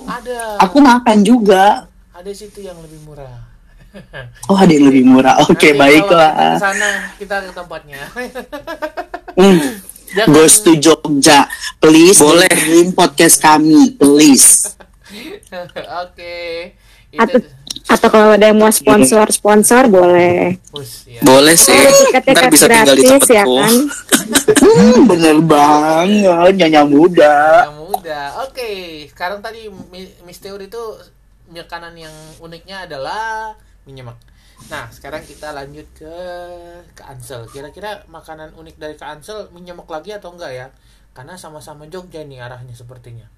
[0.04, 0.60] Ada.
[0.60, 3.40] aku makan juga Ada situ yang lebih murah.
[4.52, 8.00] oh ada yang lebih murah oke kalau baiklah kita ke sana kita ke tempatnya.
[9.40, 9.60] hmm.
[10.12, 11.48] Jangan- Goes to Jogja
[11.80, 12.46] please Boleh.
[12.46, 14.76] dengerin podcast kami please
[16.04, 16.36] Oke.
[17.12, 17.48] Atau, Itu
[17.92, 20.56] atau kalau ada yang mau sponsor sponsor boleh.
[20.72, 21.20] Bus, ya.
[21.20, 21.76] Boleh sih.
[22.24, 23.74] Ntar bisa tinggal di gratis ya kan.
[24.64, 27.36] hmm, bener banget nyonya muda
[27.68, 28.20] Yang muda.
[28.48, 28.70] Oke,
[29.12, 30.82] sekarang tadi Mi- Mister itu
[31.52, 33.52] makanan yang uniknya adalah
[33.84, 34.16] mie nyemek.
[34.72, 36.14] Nah, sekarang kita lanjut ke
[36.96, 37.44] ke Ansel.
[37.52, 40.66] Kira-kira makanan unik dari ke Ansel mie nyemek lagi atau enggak ya?
[41.12, 43.28] Karena sama-sama Jogja nih arahnya sepertinya.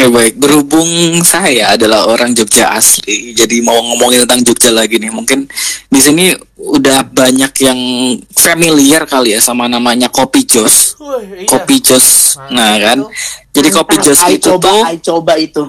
[0.00, 0.88] Oke baik, berhubung
[1.20, 5.44] saya adalah orang Jogja asli, jadi mau ngomongin tentang Jogja lagi nih, mungkin
[5.92, 7.76] di sini udah banyak yang
[8.32, 11.44] familiar kali ya sama namanya Kopi Jos, Wah, iya.
[11.44, 13.12] Kopi Jos, Mantap nah kan, itu.
[13.52, 14.80] jadi Kopi Jos itu coba tuh
[15.12, 15.68] coba itu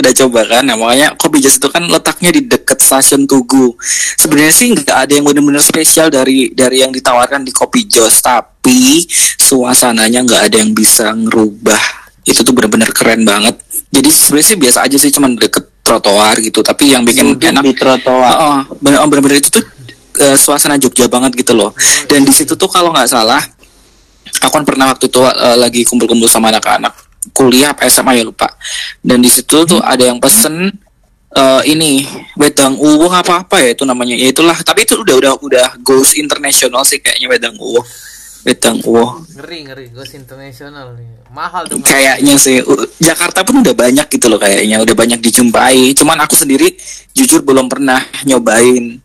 [0.00, 3.76] udah coba kan, nah, makanya Kopi Jos itu kan letaknya di deket stasiun Tugu.
[4.16, 9.04] Sebenarnya sih nggak ada yang benar-benar spesial dari dari yang ditawarkan di Kopi Jos, tapi
[9.36, 12.07] suasananya nggak ada yang bisa ngerubah.
[12.28, 13.56] Itu tuh benar-benar keren banget.
[13.88, 16.60] Jadi sebenarnya sih biasa aja sih, cuman deket trotoar gitu.
[16.60, 19.64] Tapi yang bikin Duduk enak di trotoar Oh, bener, bener-bener itu tuh
[20.20, 21.72] eh, suasana Jogja banget gitu loh.
[22.04, 23.40] Dan di situ tuh kalau nggak salah,
[24.44, 26.92] aku kan pernah waktu itu eh, lagi kumpul-kumpul sama anak-anak
[27.32, 28.52] kuliah apa SMA ya lupa.
[29.00, 30.68] Dan di situ tuh ada yang pesen
[31.32, 32.04] eh, ini
[32.36, 34.14] wedang uwuh apa apa ya itu namanya.
[34.14, 34.60] Ya itulah.
[34.60, 37.84] Tapi itu udah udah udah goes international sih kayaknya wedang uwuh.
[38.48, 39.28] Wedang uwuh.
[39.36, 41.28] Ngeri ngeri, Ghost International nih.
[41.28, 41.84] Mahal dong.
[41.84, 42.64] Kayaknya sih
[42.96, 45.92] Jakarta pun udah banyak gitu loh kayaknya udah banyak dijumpai.
[45.92, 46.72] Cuman aku sendiri
[47.12, 49.04] jujur belum pernah nyobain.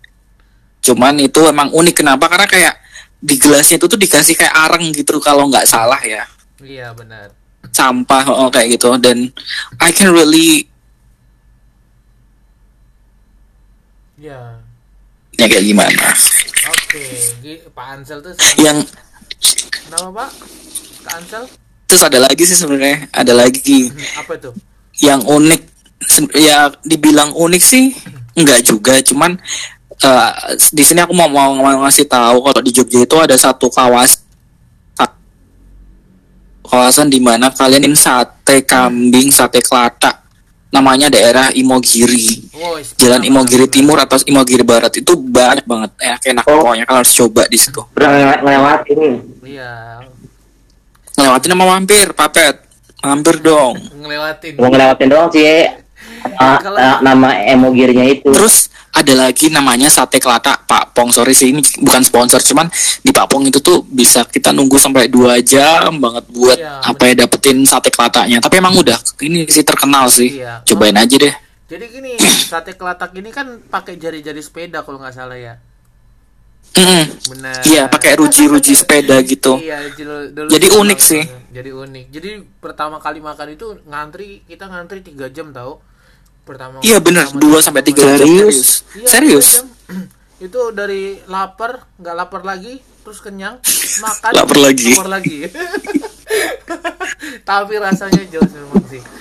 [0.79, 2.31] Cuman itu emang unik kenapa?
[2.31, 2.75] Karena kayak
[3.19, 6.27] di gelasnya itu tuh dikasih kayak areng gitu kalau nggak salah ya
[6.59, 7.31] Iya benar.
[7.71, 9.31] sampah oh, kayak gitu dan
[9.79, 10.67] I can really
[14.19, 14.59] Iya.
[15.39, 16.07] ya kayak gimana
[16.67, 17.03] Oke,
[17.39, 18.83] Gi- Pak Ansel tuh yang
[19.89, 20.29] nama Pak?
[21.13, 21.43] Ansel?
[21.83, 24.53] terus ada lagi sih sebenarnya ada lagi Hmm, Apa tuh?
[24.97, 25.61] yang unik
[26.33, 27.93] ya dibilang unik sih
[28.33, 29.37] enggak juga cuman
[29.93, 30.31] eh,
[30.71, 34.21] di sini aku mau mau, mau ngasih tahu kalau di Jogja itu ada satu kawasan
[36.63, 40.22] kawasan di mana kalian ini sate kambing sate kelata
[40.73, 46.59] namanya daerah Imogiri Oh, Jalan Imogiri Timur atau Imogiri Barat itu banyak banget enak-enak Oh.
[46.59, 49.09] pokoknya kalian harus coba di situ Pernah lewat, lewat ini.
[49.45, 49.71] Iya.
[51.13, 52.55] ngelewatin sama mampir papet
[52.99, 53.75] Mampir dong.
[53.93, 55.82] ngelewatin mau ngelewatin doang sih
[56.33, 61.09] Ah, Kalau- ah, nama emogirnya itu Terus ada lagi namanya sate kelatak Pak Pong.
[61.09, 65.09] Sorry sih ini bukan sponsor, cuman di Pak Pong itu tuh bisa kita nunggu sampai
[65.09, 68.37] dua jam banget buat Iya, apa ya dapetin sate kelataknya.
[68.37, 70.37] Tapi emang udah ini sih terkenal sih.
[70.37, 70.61] Iya.
[70.63, 71.33] Cobain aja deh.
[71.63, 72.13] jadi gini
[72.51, 75.57] sate kelatak ini kan pakai jari-jari sepeda kalau nggak salah ya
[76.73, 77.05] Mm-mm.
[77.29, 79.57] benar Iya, pakai ruji-ruji sepeda gitu.
[79.57, 81.23] Iya, dulu- dulu Jadi unik sih.
[81.49, 82.05] Jadi unik.
[82.09, 85.77] Jadi pertama kali makan itu ngantri, kita ngantri tiga jam tahu.
[86.43, 86.79] Pertama.
[86.79, 88.19] Iya bener, pertama- 2 sampai 3 jam Serius?
[88.19, 88.69] serius.
[88.93, 89.47] Iya, Serius.
[89.49, 89.67] tiga jam.
[90.45, 93.63] itu dari lapar, nggak lapar lagi, terus kenyang,
[94.05, 94.91] makan, Lapar lagi.
[94.91, 95.37] lapar lagi.
[97.43, 99.01] Tapi rasanya jauh memang sih.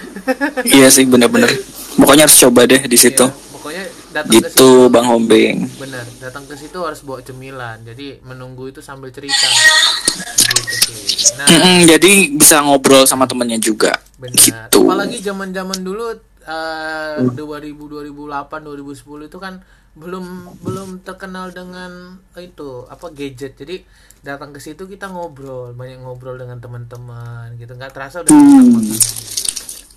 [0.73, 1.51] Iya sih bener-bener.
[1.95, 3.23] Pokoknya harus coba deh di situ.
[3.23, 3.83] Iya, pokoknya
[4.13, 4.69] datang ke Gitu situ.
[4.89, 5.57] Bang Hombing.
[5.77, 7.83] Bener, datang ke situ harus bawa cemilan.
[7.83, 9.35] Jadi menunggu itu sambil cerita.
[9.43, 11.35] Sih.
[11.35, 13.99] Nah, Mm-mm, jadi bisa ngobrol sama temennya juga.
[14.15, 14.35] benar.
[14.37, 14.79] Gitu.
[14.81, 23.13] Apalagi zaman-zaman dulu eh 2000 2008 2010 itu kan belum belum terkenal dengan itu apa
[23.13, 23.61] gadget.
[23.61, 23.85] Jadi
[24.25, 27.77] datang ke situ kita ngobrol, banyak ngobrol dengan teman-teman gitu.
[27.77, 29.01] nggak terasa udah makan-makan.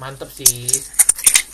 [0.01, 0.67] Mantep sih.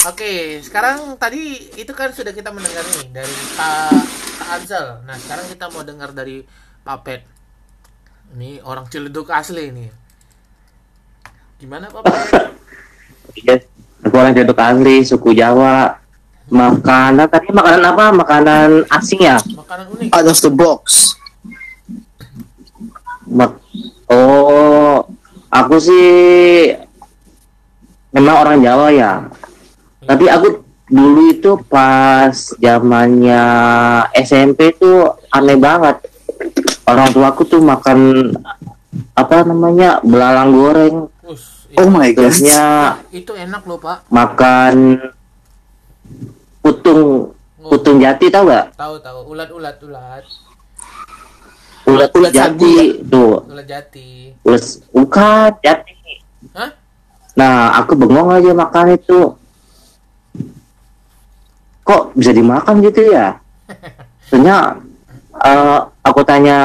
[0.10, 3.94] Oke, sekarang tadi itu kan sudah kita mendengar nih dari Pak
[4.42, 5.06] Pak Ansel.
[5.06, 6.42] Nah, sekarang kita mau dengar dari
[6.82, 7.22] Papet.
[8.34, 9.94] Ini orang Ciledug asli nih.
[11.62, 12.18] Gimana Papet?
[13.38, 13.62] Iya,
[14.02, 15.98] aku orang Ciledug asli suku Jawa.
[16.52, 18.06] Makanan tadi makanan apa?
[18.12, 19.40] Makanan asing ya?
[19.40, 20.10] Makanan unik.
[20.12, 21.16] Out of the box.
[23.32, 23.64] Mak-
[24.12, 25.08] oh
[25.48, 26.12] aku sih
[28.12, 29.32] memang orang Jawa ya.
[30.04, 30.60] Tapi aku
[30.92, 33.44] dulu itu pas zamannya
[34.12, 36.04] SMP tuh aneh banget.
[36.84, 38.32] Orang tuaku tuh makan
[39.16, 40.96] apa namanya belalang goreng.
[41.24, 42.28] Us, Oh my god.
[42.28, 42.62] terusnya
[43.12, 44.08] itu enak loh Pak.
[44.10, 45.00] makan
[46.60, 50.24] putung putung jati tau gak Tahu tahu ulat-ulat ulat
[51.88, 52.74] ulat Ulat sagu jati
[53.06, 54.10] tuh ulat jati.
[54.44, 55.96] ulat bukan jati
[56.52, 56.70] Hah?
[57.32, 59.40] Nah, aku bengong aja makan itu.
[61.82, 63.40] Kok bisa dimakan gitu ya?
[64.30, 64.84] Ternyata
[65.40, 66.60] eh, aku tanya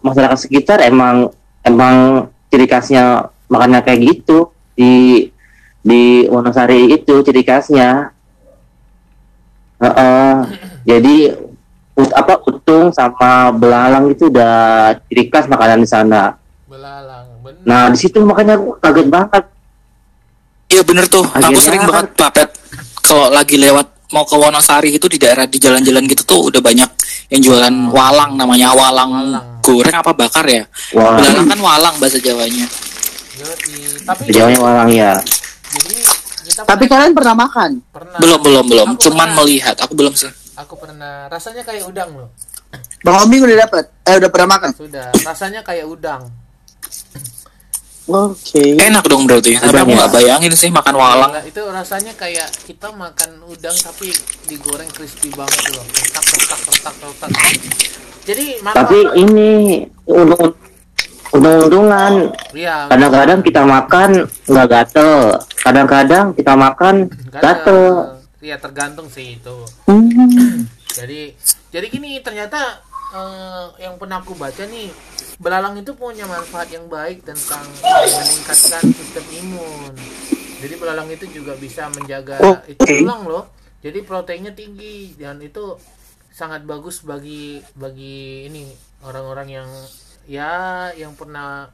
[0.00, 1.34] masyarakat sekitar emang
[1.66, 5.26] emang ciri khasnya makannya kayak gitu di
[5.80, 8.12] di Wonosari itu ciri khasnya.
[9.78, 10.34] Heeh.
[10.82, 11.16] jadi
[11.94, 14.56] ut- apa utung sama belalang itu udah
[15.06, 16.34] ciri khas makanan di sana.
[16.64, 17.26] Belalang.
[17.38, 17.62] Benar.
[17.62, 19.44] Nah di situ makanya aku kaget banget.
[20.68, 22.48] Iya bener tuh, aku Akhirnya sering kan- banget papet
[23.00, 26.88] kalau lagi lewat mau ke Wonosari itu di daerah di jalan-jalan gitu tuh udah banyak
[27.28, 29.44] yang jualan walang namanya walang, Walang.
[29.60, 30.64] goreng apa bakar ya.
[30.92, 31.16] Wah.
[31.16, 32.66] Belalang kan walang bahasa Jawanya.
[33.38, 34.02] Yoi.
[34.02, 35.12] Tapi Jawanya walang ya.
[35.68, 35.94] jadi
[36.44, 37.70] kita Tapi kalian pernah makan?
[37.88, 39.36] pernah Belum belum belum, Aku cuman pernah.
[39.38, 39.76] melihat.
[39.78, 40.30] Aku belum sih.
[40.54, 42.30] aku pernah rasanya kayak udang loh.
[43.00, 43.84] Bang Omi udah dapat?
[44.02, 44.70] Eh udah pernah makan?
[44.74, 46.26] Sudah, rasanya kayak udang.
[48.08, 48.72] Oke.
[48.74, 49.52] Enak dong berarti.
[49.54, 51.30] Tapi aku nggak bayangin sih makan walang.
[51.30, 54.08] Enggak, itu rasanya kayak kita makan udang tapi
[54.48, 55.84] digoreng crispy banget loh.
[55.84, 57.30] Retak retak retak retak.
[58.24, 58.88] Jadi mantap.
[58.88, 59.48] Tapi ini
[60.04, 60.56] untung
[61.30, 62.88] untung-untungan Iya.
[62.88, 64.10] kadang-kadang kita makan
[64.48, 65.12] nggak gatel
[65.60, 66.94] kadang-kadang kita makan
[67.34, 67.80] gatel
[68.38, 69.56] Iya tergantung sih itu.
[69.90, 70.62] Hmm.
[70.94, 71.34] Jadi
[71.74, 72.78] jadi gini ternyata
[73.10, 74.94] eh, yang pernah aku baca nih
[75.42, 79.90] belalang itu punya manfaat yang baik tentang meningkatkan sistem imun.
[80.62, 82.78] Jadi belalang itu juga bisa menjaga Oke.
[82.78, 83.50] itu tulang loh.
[83.82, 85.74] Jadi proteinnya tinggi dan itu
[86.30, 88.70] sangat bagus bagi bagi ini
[89.02, 89.70] orang-orang yang
[90.28, 90.52] ya
[90.92, 91.72] yang pernah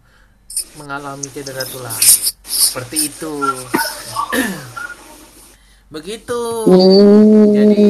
[0.74, 1.98] mengalami cedera tulang.
[2.40, 3.34] Seperti itu.
[5.90, 6.40] Begitu.
[7.50, 7.84] Jadi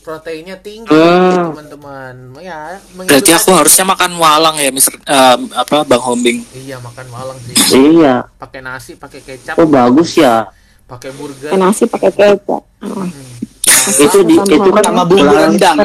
[0.00, 1.54] proteinnya tinggi Hmm.
[1.54, 2.14] teman-teman.
[2.38, 6.44] Ya, Berarti aku harusnya makan walang ya, Mister eh, apa Bang Hombing.
[6.52, 7.56] Iya makan malang sih.
[7.96, 10.48] iya Pakai nasi, pakai kecap, oh bagus ya
[10.84, 11.48] pakai burger.
[11.48, 12.38] Pakai nasi pakai kecap.
[12.46, 13.08] Oh.
[13.96, 15.76] itu di Sama- itu kan Sama bumbu rendang.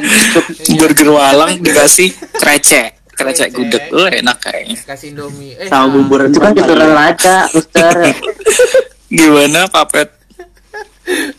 [0.75, 3.57] Burger walang dikasih krecek, krecek Krecek.
[3.59, 3.83] gudeg.
[3.91, 4.75] Oh, enak kayaknya.
[4.87, 5.59] Kasih Indomie.
[5.59, 7.91] Eh, Sama nah, bumbu itu kan keturunan laca Mister
[9.11, 10.09] Gimana Papet?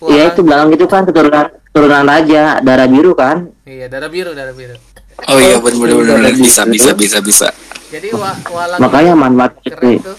[0.03, 4.51] Iya itu belalang itu kan keturunan keturunan raja darah biru kan Iya, darah biru, darah
[4.51, 4.75] biru.
[5.31, 7.49] Oh iya benar benar benar bisa bisa bisa bisa.
[7.95, 10.11] Jadi wa walang makanya manfaat itu.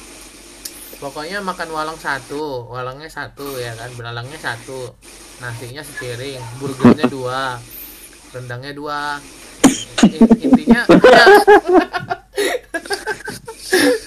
[1.02, 4.94] Pokoknya makan walang satu, walangnya satu ya kan, belalangnya satu,
[5.42, 7.58] nasinya sepiring, burgernya dua,
[8.32, 9.18] rendangnya dua.
[10.52, 11.26] In- Intinya ya,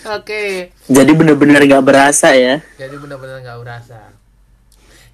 [0.14, 2.60] Oke, Jadi bener-bener nggak berasa ya.
[2.76, 3.98] jadi benar-benar nggak berasa.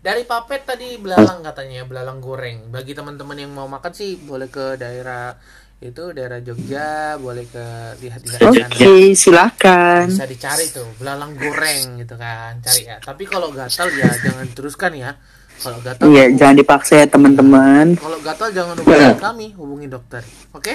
[0.00, 2.66] Dari papet tadi belalang katanya, belalang goreng.
[2.68, 5.36] Bagi teman-teman yang mau makan sih boleh ke daerah
[5.78, 7.64] itu daerah Jogja, boleh ke
[8.00, 8.68] lihat-lihat di sana.
[8.68, 10.04] Oke, silakan.
[10.08, 12.96] Bisa dicari tuh belalang goreng gitu kan, cari ya.
[12.98, 15.14] Tapi kalau gatal ya jangan teruskan ya.
[15.60, 17.96] Kalau gatal Iya, jangan dipaksa ya teman-teman.
[17.96, 20.24] kalau gatal jangan hubungi kami, hubungi dokter.
[20.50, 20.74] Oke?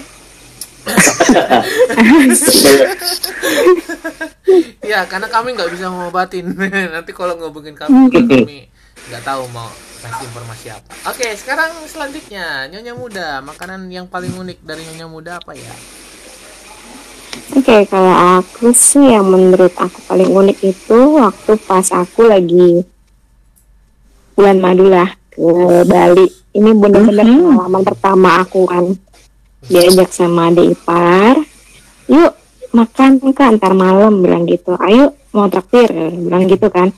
[4.92, 6.46] ya, karena kami nggak bisa ngobatin.
[6.94, 8.70] Nanti kalau ngobongin kami, kami
[9.10, 9.70] nggak tahu mau
[10.06, 10.94] kasih informasi apa.
[11.10, 15.74] Oke, sekarang selanjutnya Nyonya Muda, makanan yang paling unik dari Nyonya Muda apa ya?
[17.54, 22.82] Oke, kalau aku sih yang menurut aku paling unik itu waktu pas aku lagi
[24.34, 25.46] bulan madu lah ke
[25.86, 26.28] Bali.
[26.56, 28.96] Ini bener-bener pengalaman pertama aku kan.
[29.66, 31.41] Diajak sama adik ipar,
[32.05, 32.32] yuk
[32.76, 34.76] makan ke antar malam bilang gitu.
[34.78, 36.91] Ayo mau traktir bilang gitu kan.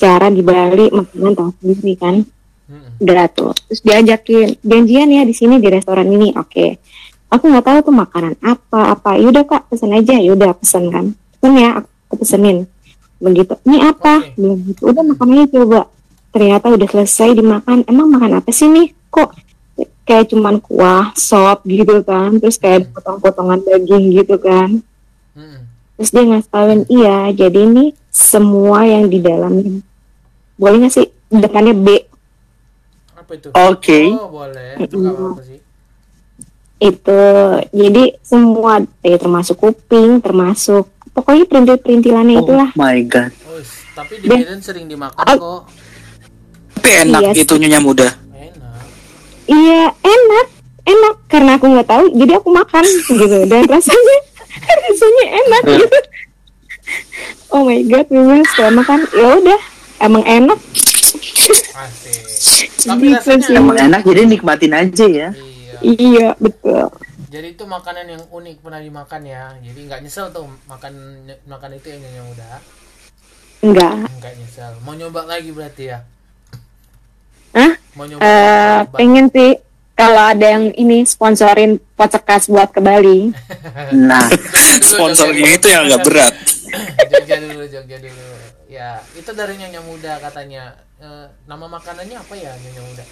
[0.00, 2.16] Cara di Bali makanan tahu sendiri kan.
[2.98, 3.52] Udah tuh.
[3.68, 6.34] Terus diajakin janjian ya di sini di restoran ini.
[6.34, 6.80] Oke.
[7.30, 9.20] Aku nggak tahu tuh makanan apa apa.
[9.20, 10.18] Yaudah kak pesen aja.
[10.18, 11.14] Yaudah pesen kan.
[11.38, 12.66] Pesen ya aku pesenin.
[13.22, 13.54] Begitu.
[13.68, 14.26] Ini apa?
[14.26, 14.34] Oke.
[14.40, 14.80] Bilang gitu.
[14.90, 15.80] Udah makanannya coba.
[16.32, 17.84] Ternyata udah selesai dimakan.
[17.86, 18.90] Emang makan apa sih nih?
[19.12, 19.28] Kok
[20.02, 22.36] kayak cuman kuah, sop gitu kan.
[22.38, 24.82] Terus kayak potong-potongan daging gitu kan.
[25.32, 25.60] Mm-mm.
[25.96, 29.80] Terus dia ngasih tauin, iya, jadi ini semua yang di dalamnya.
[30.58, 31.88] Boleh nggak sih depannya B?
[33.16, 33.48] Apa itu?
[33.54, 34.00] Oke.
[34.12, 34.76] Oh, boleh.
[34.82, 35.58] Itu apa-apa sih.
[36.82, 37.22] itu
[37.70, 43.30] jadi semua eh, termasuk kuping termasuk pokoknya perintil-perintilannya Oh itulah my god.
[43.46, 43.62] Oh,
[43.94, 45.70] tapi di Medan sering dimakan kok.
[46.82, 47.46] Tapi enak Iya sih.
[47.46, 48.08] itu nyonya muda.
[49.50, 50.46] Iya enak
[50.82, 54.16] enak karena aku nggak tahu jadi aku makan gitu dan rasanya
[54.86, 55.98] rasanya enak gitu
[57.54, 59.60] oh my god memang setelah makan ya udah
[60.02, 60.58] emang enak
[61.72, 62.68] Asik.
[62.84, 63.58] Tapi Gitu rasanya.
[63.58, 65.28] Emang enak jadi nikmatin aja ya.
[65.82, 65.98] Iya.
[65.98, 66.86] iya betul
[67.32, 69.56] Jadi itu makanan yang unik pernah dimakan ya.
[69.64, 72.60] Jadi nggak nyesel tuh makan makan itu yang yang udah
[73.64, 74.72] enggak nggak nyesel.
[74.84, 75.98] Mau nyoba lagi berarti ya.
[77.56, 77.81] Hah?
[77.96, 78.20] Mau nyoba.
[78.24, 79.50] Eh, lagi, pengen sih
[79.92, 83.28] kalau ada yang ini sponsorin pocekas buat ke Bali
[84.08, 84.26] Nah,
[84.80, 86.34] Sponsornya itu yang agak berat.
[87.12, 88.28] Jogja dulu, Jogja dulu.
[88.72, 90.80] Ya, itu dari Nyonya Muda katanya.
[90.96, 93.04] Eh, nama makanannya apa ya Nyonya Muda?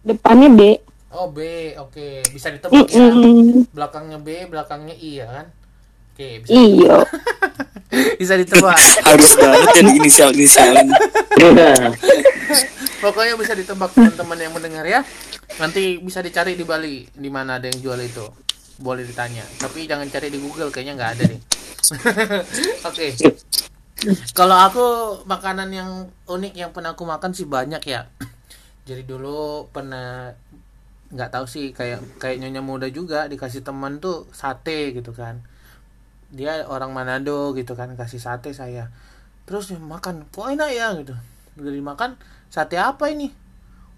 [0.00, 0.60] depannya B
[1.10, 3.10] Oh B, oke bisa ditebak ya.
[3.10, 3.66] Mm-mm.
[3.74, 5.46] Belakangnya B, belakangnya I ya kan?
[6.14, 7.02] Oke, bisa, iyo
[8.20, 8.78] bisa ditebak.
[9.08, 10.88] Harus banget ya inisial inisialin.
[13.04, 15.00] Pokoknya bisa ditebak teman-teman yang mendengar ya.
[15.58, 18.26] Nanti bisa dicari di Bali di mana ada yang jual itu.
[18.80, 19.44] Boleh ditanya.
[19.58, 21.40] Tapi jangan cari di Google kayaknya nggak ada deh.
[22.88, 23.06] Oke.
[24.32, 24.86] Kalau aku
[25.28, 25.90] makanan yang
[26.24, 28.08] unik yang pernah aku makan sih banyak ya.
[28.88, 30.32] Jadi dulu pernah
[31.10, 35.42] nggak tahu sih kayak kayak nyonya muda juga dikasih teman tuh sate gitu kan
[36.30, 38.88] dia orang Manado gitu kan kasih sate saya.
[39.44, 40.94] Terus dia makan kok enak ya?
[40.94, 41.14] gitu.
[41.58, 42.10] Udah dimakan
[42.46, 43.34] sate apa ini?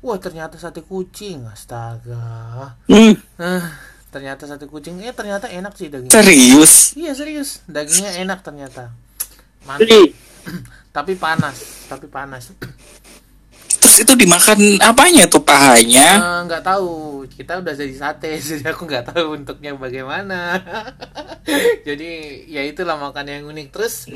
[0.00, 1.44] Wah ternyata sate kucing.
[1.46, 2.74] Astaga.
[2.88, 3.64] Hmm, Eh,
[4.08, 4.98] ternyata sate kucing.
[5.04, 6.12] Eh ternyata enak sih dagingnya.
[6.12, 6.96] Serius.
[6.96, 7.60] iya serius.
[7.68, 8.90] Dagingnya enak ternyata.
[9.68, 10.10] Mantap.
[10.96, 12.52] Tapi panas tapi panas
[14.00, 16.08] Itu dimakan apanya tuh pahanya?
[16.16, 17.24] Eh, nggak tahu.
[17.28, 20.60] Kita udah jadi sate jadi aku nggak tahu bentuknya bagaimana.
[21.88, 23.68] Jadi ya itulah makan yang unik.
[23.74, 24.06] Terus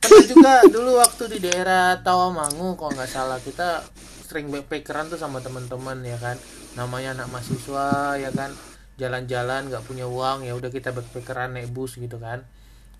[0.00, 3.84] pernah juga dulu waktu di daerah Tawamangu kalau nggak salah kita
[4.24, 6.40] sering backpackeran tuh sama teman-teman ya kan?
[6.74, 8.56] Namanya anak mahasiswa ya kan?
[8.96, 12.40] Jalan-jalan nggak punya uang ya udah kita backpackeran naik bus gitu kan?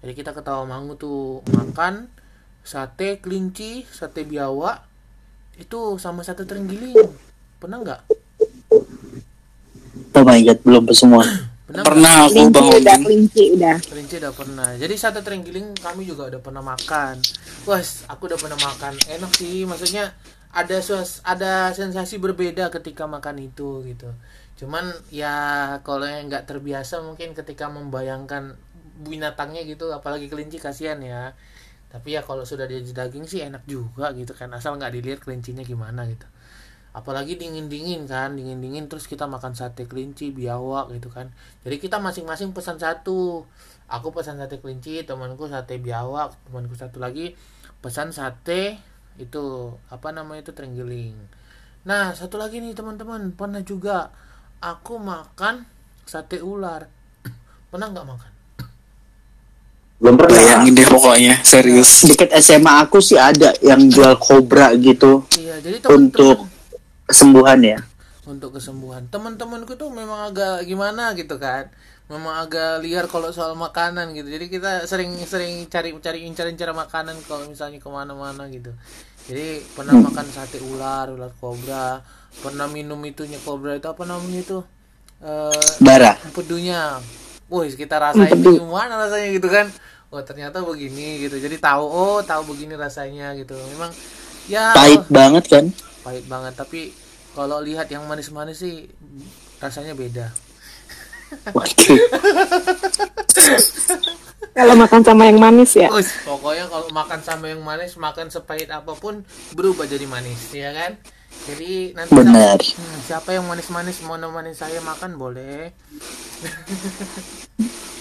[0.05, 2.13] Jadi kita ke Tawamangu tuh makan
[2.61, 4.90] sate kelinci sate biawak
[5.57, 6.95] itu sama sate terenggiling
[7.57, 8.01] pernah nggak?
[10.15, 11.25] Oh my god belum semua.
[11.71, 11.87] pernah?
[11.87, 13.77] Pernah aku kelinci bang udah kelinci udah.
[13.79, 14.69] Kelinci udah pernah.
[14.75, 17.23] Jadi sate terenggiling kami juga udah pernah makan.
[17.71, 18.99] Wes aku udah pernah makan.
[19.07, 20.13] Enak sih maksudnya
[20.51, 24.11] ada suas ada sensasi berbeda ketika makan itu gitu.
[24.59, 28.59] Cuman ya kalau yang nggak terbiasa mungkin ketika membayangkan
[29.01, 31.33] binatangnya gitu apalagi kelinci kasihan ya
[31.91, 35.67] tapi ya kalau sudah jadi daging sih enak juga gitu kan asal nggak dilihat kelincinya
[35.67, 36.23] gimana gitu.
[36.95, 41.35] Apalagi dingin dingin kan dingin dingin terus kita makan sate kelinci biawak gitu kan.
[41.67, 43.43] Jadi kita masing-masing pesan satu.
[43.91, 47.35] Aku pesan sate kelinci temanku sate biawak temanku satu lagi
[47.83, 48.79] pesan sate
[49.19, 51.19] itu apa namanya itu terenggiling.
[51.91, 54.15] Nah satu lagi nih teman-teman pernah juga
[54.63, 55.67] aku makan
[56.07, 56.87] sate ular.
[57.71, 58.30] Pernah nggak makan
[60.01, 60.33] belum pernah.
[60.33, 62.09] Bayangin deh pokoknya, serius.
[62.09, 65.29] Dekat SMA aku sih ada yang jual kobra gitu.
[65.37, 66.59] Iya jadi untuk teman-teman
[67.05, 67.79] kesembuhan ya.
[68.31, 69.11] untuk kesembuhan.
[69.11, 71.67] Teman-temanku tuh memang agak gimana gitu kan.
[72.07, 74.31] Memang agak liar kalau soal makanan gitu.
[74.31, 78.71] Jadi kita sering-sering cari-cari incar-incar makanan kalau misalnya ke mana-mana gitu.
[79.27, 84.59] Jadi pernah makan sate ular ular kobra pernah minum itunya kobra itu apa namanya itu?
[85.23, 86.15] Eh Bara.
[86.23, 87.03] empedunya.
[87.51, 89.67] Wih kita rasain gimana rasanya gitu kan
[90.11, 93.91] oh ternyata begini gitu jadi tahu oh tahu begini rasanya gitu memang
[94.51, 95.67] ya Pahit banget kan?
[96.01, 96.91] pahit banget tapi
[97.31, 98.91] kalau lihat yang manis-manis sih
[99.63, 100.35] rasanya beda.
[104.51, 105.87] Kalau makan sama yang manis ya.
[105.95, 109.23] Us, pokoknya kalau makan sama yang manis makan sepahit apa pun
[109.55, 110.99] berubah jadi manis ya kan
[111.47, 112.59] jadi nanti Benar.
[112.59, 115.71] Siapa, hmm, siapa yang manis-manis mau nemenin saya makan boleh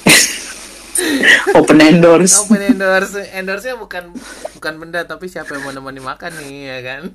[1.60, 2.39] Open endorse.
[2.45, 4.14] open endorse endorse nya bukan
[4.58, 7.02] bukan benda tapi siapa yang mau nemenin makan nih ya kan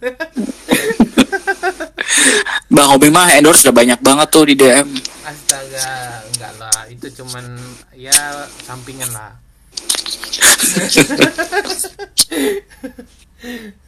[2.75, 4.89] Bang Obi mah endorse udah banyak banget tuh di DM.
[5.25, 7.45] astaga enggak lah itu cuman
[7.95, 9.33] ya sampingan lah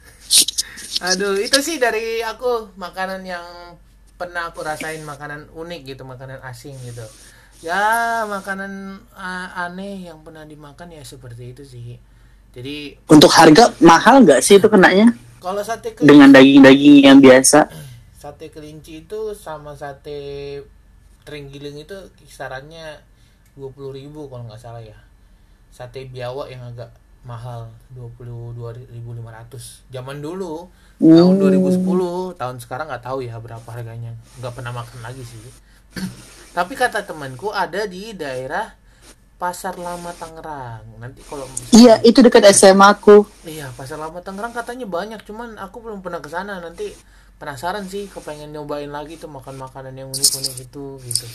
[0.97, 3.77] Aduh, itu sih dari aku makanan yang
[4.17, 7.05] pernah aku rasain makanan unik gitu, makanan asing gitu.
[7.65, 7.83] Ya,
[8.29, 8.73] makanan
[9.13, 11.97] uh, aneh yang pernah dimakan ya seperti itu sih.
[12.53, 15.13] Jadi, Untuk harga mahal nggak sih itu kenanya?
[15.37, 17.71] kalau sate kelinci, Dengan daging-daging yang biasa.
[18.17, 20.59] sate kelinci itu sama sate
[21.23, 22.99] terenggiling itu kisarannya
[23.55, 24.99] 20.000 kalau nggak salah ya.
[25.71, 26.91] Sate biawak yang agak
[27.23, 28.95] mahal 22.500
[29.91, 30.71] zaman dulu
[31.03, 35.43] tahun 2010 tahun sekarang nggak tahu ya berapa harganya nggak pernah makan lagi sih
[36.53, 38.73] tapi kata temanku ada di daerah
[39.37, 43.29] pasar lama Tangerang nanti kalau Iya, itu dekat SMA aku.
[43.45, 46.89] iya pasar lama Tangerang katanya banyak cuman aku belum pernah ke sana nanti
[47.37, 51.27] penasaran sih kepengen nyobain lagi tuh makan makanan yang unik-unik itu gitu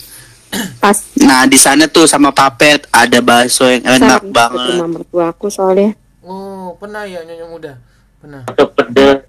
[0.76, 4.74] Pas Nah, di sana tuh sama Papet ada bakso yang enak banget.
[4.74, 5.94] rumah mertua aku soalnya.
[6.20, 7.72] oh pernah ya nyonya muda
[8.18, 9.22] pernah atau pedes.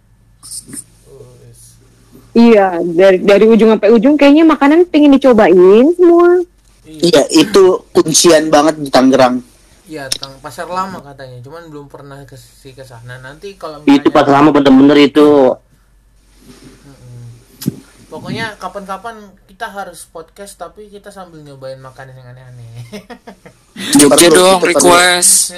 [2.34, 6.42] Iya, dari dari ujung sampai ujung kayaknya makanan pengen dicobain semua.
[6.84, 9.40] iya itu kuncian banget di Tangerang.
[9.88, 13.22] Iya, tang pasar lama katanya, cuman belum pernah ke si ke sana.
[13.22, 15.28] Nanti kalau itu pas misalnya lama bener-bener itu
[18.14, 22.74] pokoknya kapan-kapan kita harus podcast tapi kita sambil nyobain makanan yang aneh-aneh.
[23.98, 25.58] Jogja dong request.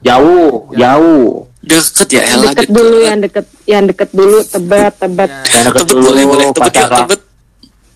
[0.00, 5.28] Jauh jauh Deket ya Ella deket dulu, yang deket, yang deket dulu, tebet, tebet.
[5.28, 7.20] ya, Yang deket Tebet boleh boleh dulu tebet ya tebet.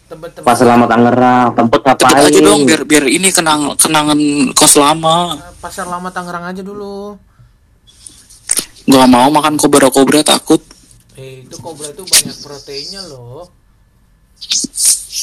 [0.05, 0.45] tebet-tebet.
[0.45, 4.21] pasar lama Tangerang tempat Tebet ngapain aja dong biar biar ini kenang kenangan
[4.53, 5.17] kos lama.
[5.59, 7.17] Pasar lama Tangerang aja dulu.
[8.85, 10.61] Gak mau makan kobra-kobra takut.
[11.17, 13.49] Eh, itu kobra itu banyak proteinnya loh.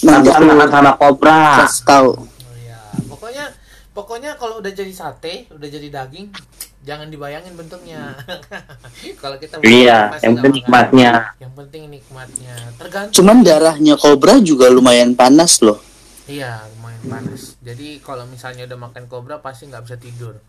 [0.01, 2.09] Nanti makan sama kobra kasih tahu.
[2.17, 2.25] Oh
[2.57, 3.45] ya, pokoknya
[3.93, 6.33] pokoknya kalau udah jadi sate, udah jadi daging,
[6.81, 8.17] jangan dibayangin bentuknya.
[9.21, 10.57] kalau kita iya yang penting makan.
[10.57, 12.55] nikmatnya Yang penting nikmatnya.
[12.77, 13.15] Tergantung.
[13.21, 15.77] Cuman darahnya kobra juga lumayan panas loh.
[16.25, 17.57] Iya, lumayan panas.
[17.61, 20.41] Jadi kalau misalnya udah makan kobra pasti nggak bisa tidur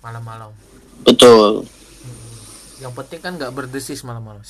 [0.00, 0.52] malam-malam.
[1.04, 1.68] Betul.
[2.80, 4.40] Yang penting kan nggak berdesis malam-malam.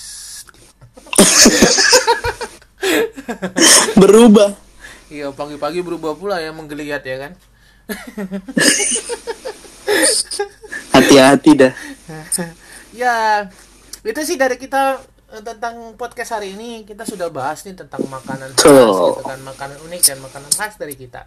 [4.00, 4.54] Berubah.
[5.08, 7.32] Iya, pagi-pagi berubah pula ya menggeliat ya kan.
[10.94, 11.72] Hati-hati dah.
[12.92, 13.46] ya,
[14.04, 15.00] itu sih dari kita
[15.32, 19.78] eh, tentang podcast hari ini kita sudah bahas nih tentang makanan khas gitu kan, makanan
[19.88, 21.24] unik dan makanan khas dari kita.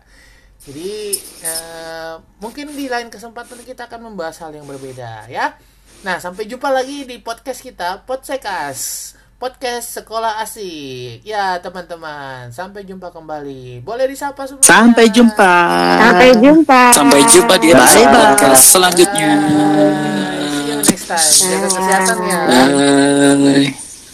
[0.62, 5.58] Jadi eh, mungkin di lain kesempatan kita akan membahas hal yang berbeda ya.
[6.02, 9.14] Nah, sampai jumpa lagi di podcast kita, Podsekas.
[9.42, 11.26] Podcast Sekolah Asik.
[11.26, 13.82] Ya, teman-teman, sampai jumpa kembali.
[13.82, 14.70] Boleh disapa sebelumnya.
[14.70, 15.54] Sampai jumpa.
[15.98, 16.82] Sampai jumpa.
[16.94, 18.22] Sampai jumpa di Bye, episode bye.
[18.22, 19.30] podcast selanjutnya.
[19.42, 21.26] See you next time.
[21.42, 22.40] Jaga kesehatan ya.
[22.46, 23.70] Bye.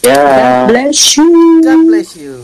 [0.07, 0.23] ya
[0.71, 1.27] Bless you.
[1.59, 2.35] God bless you.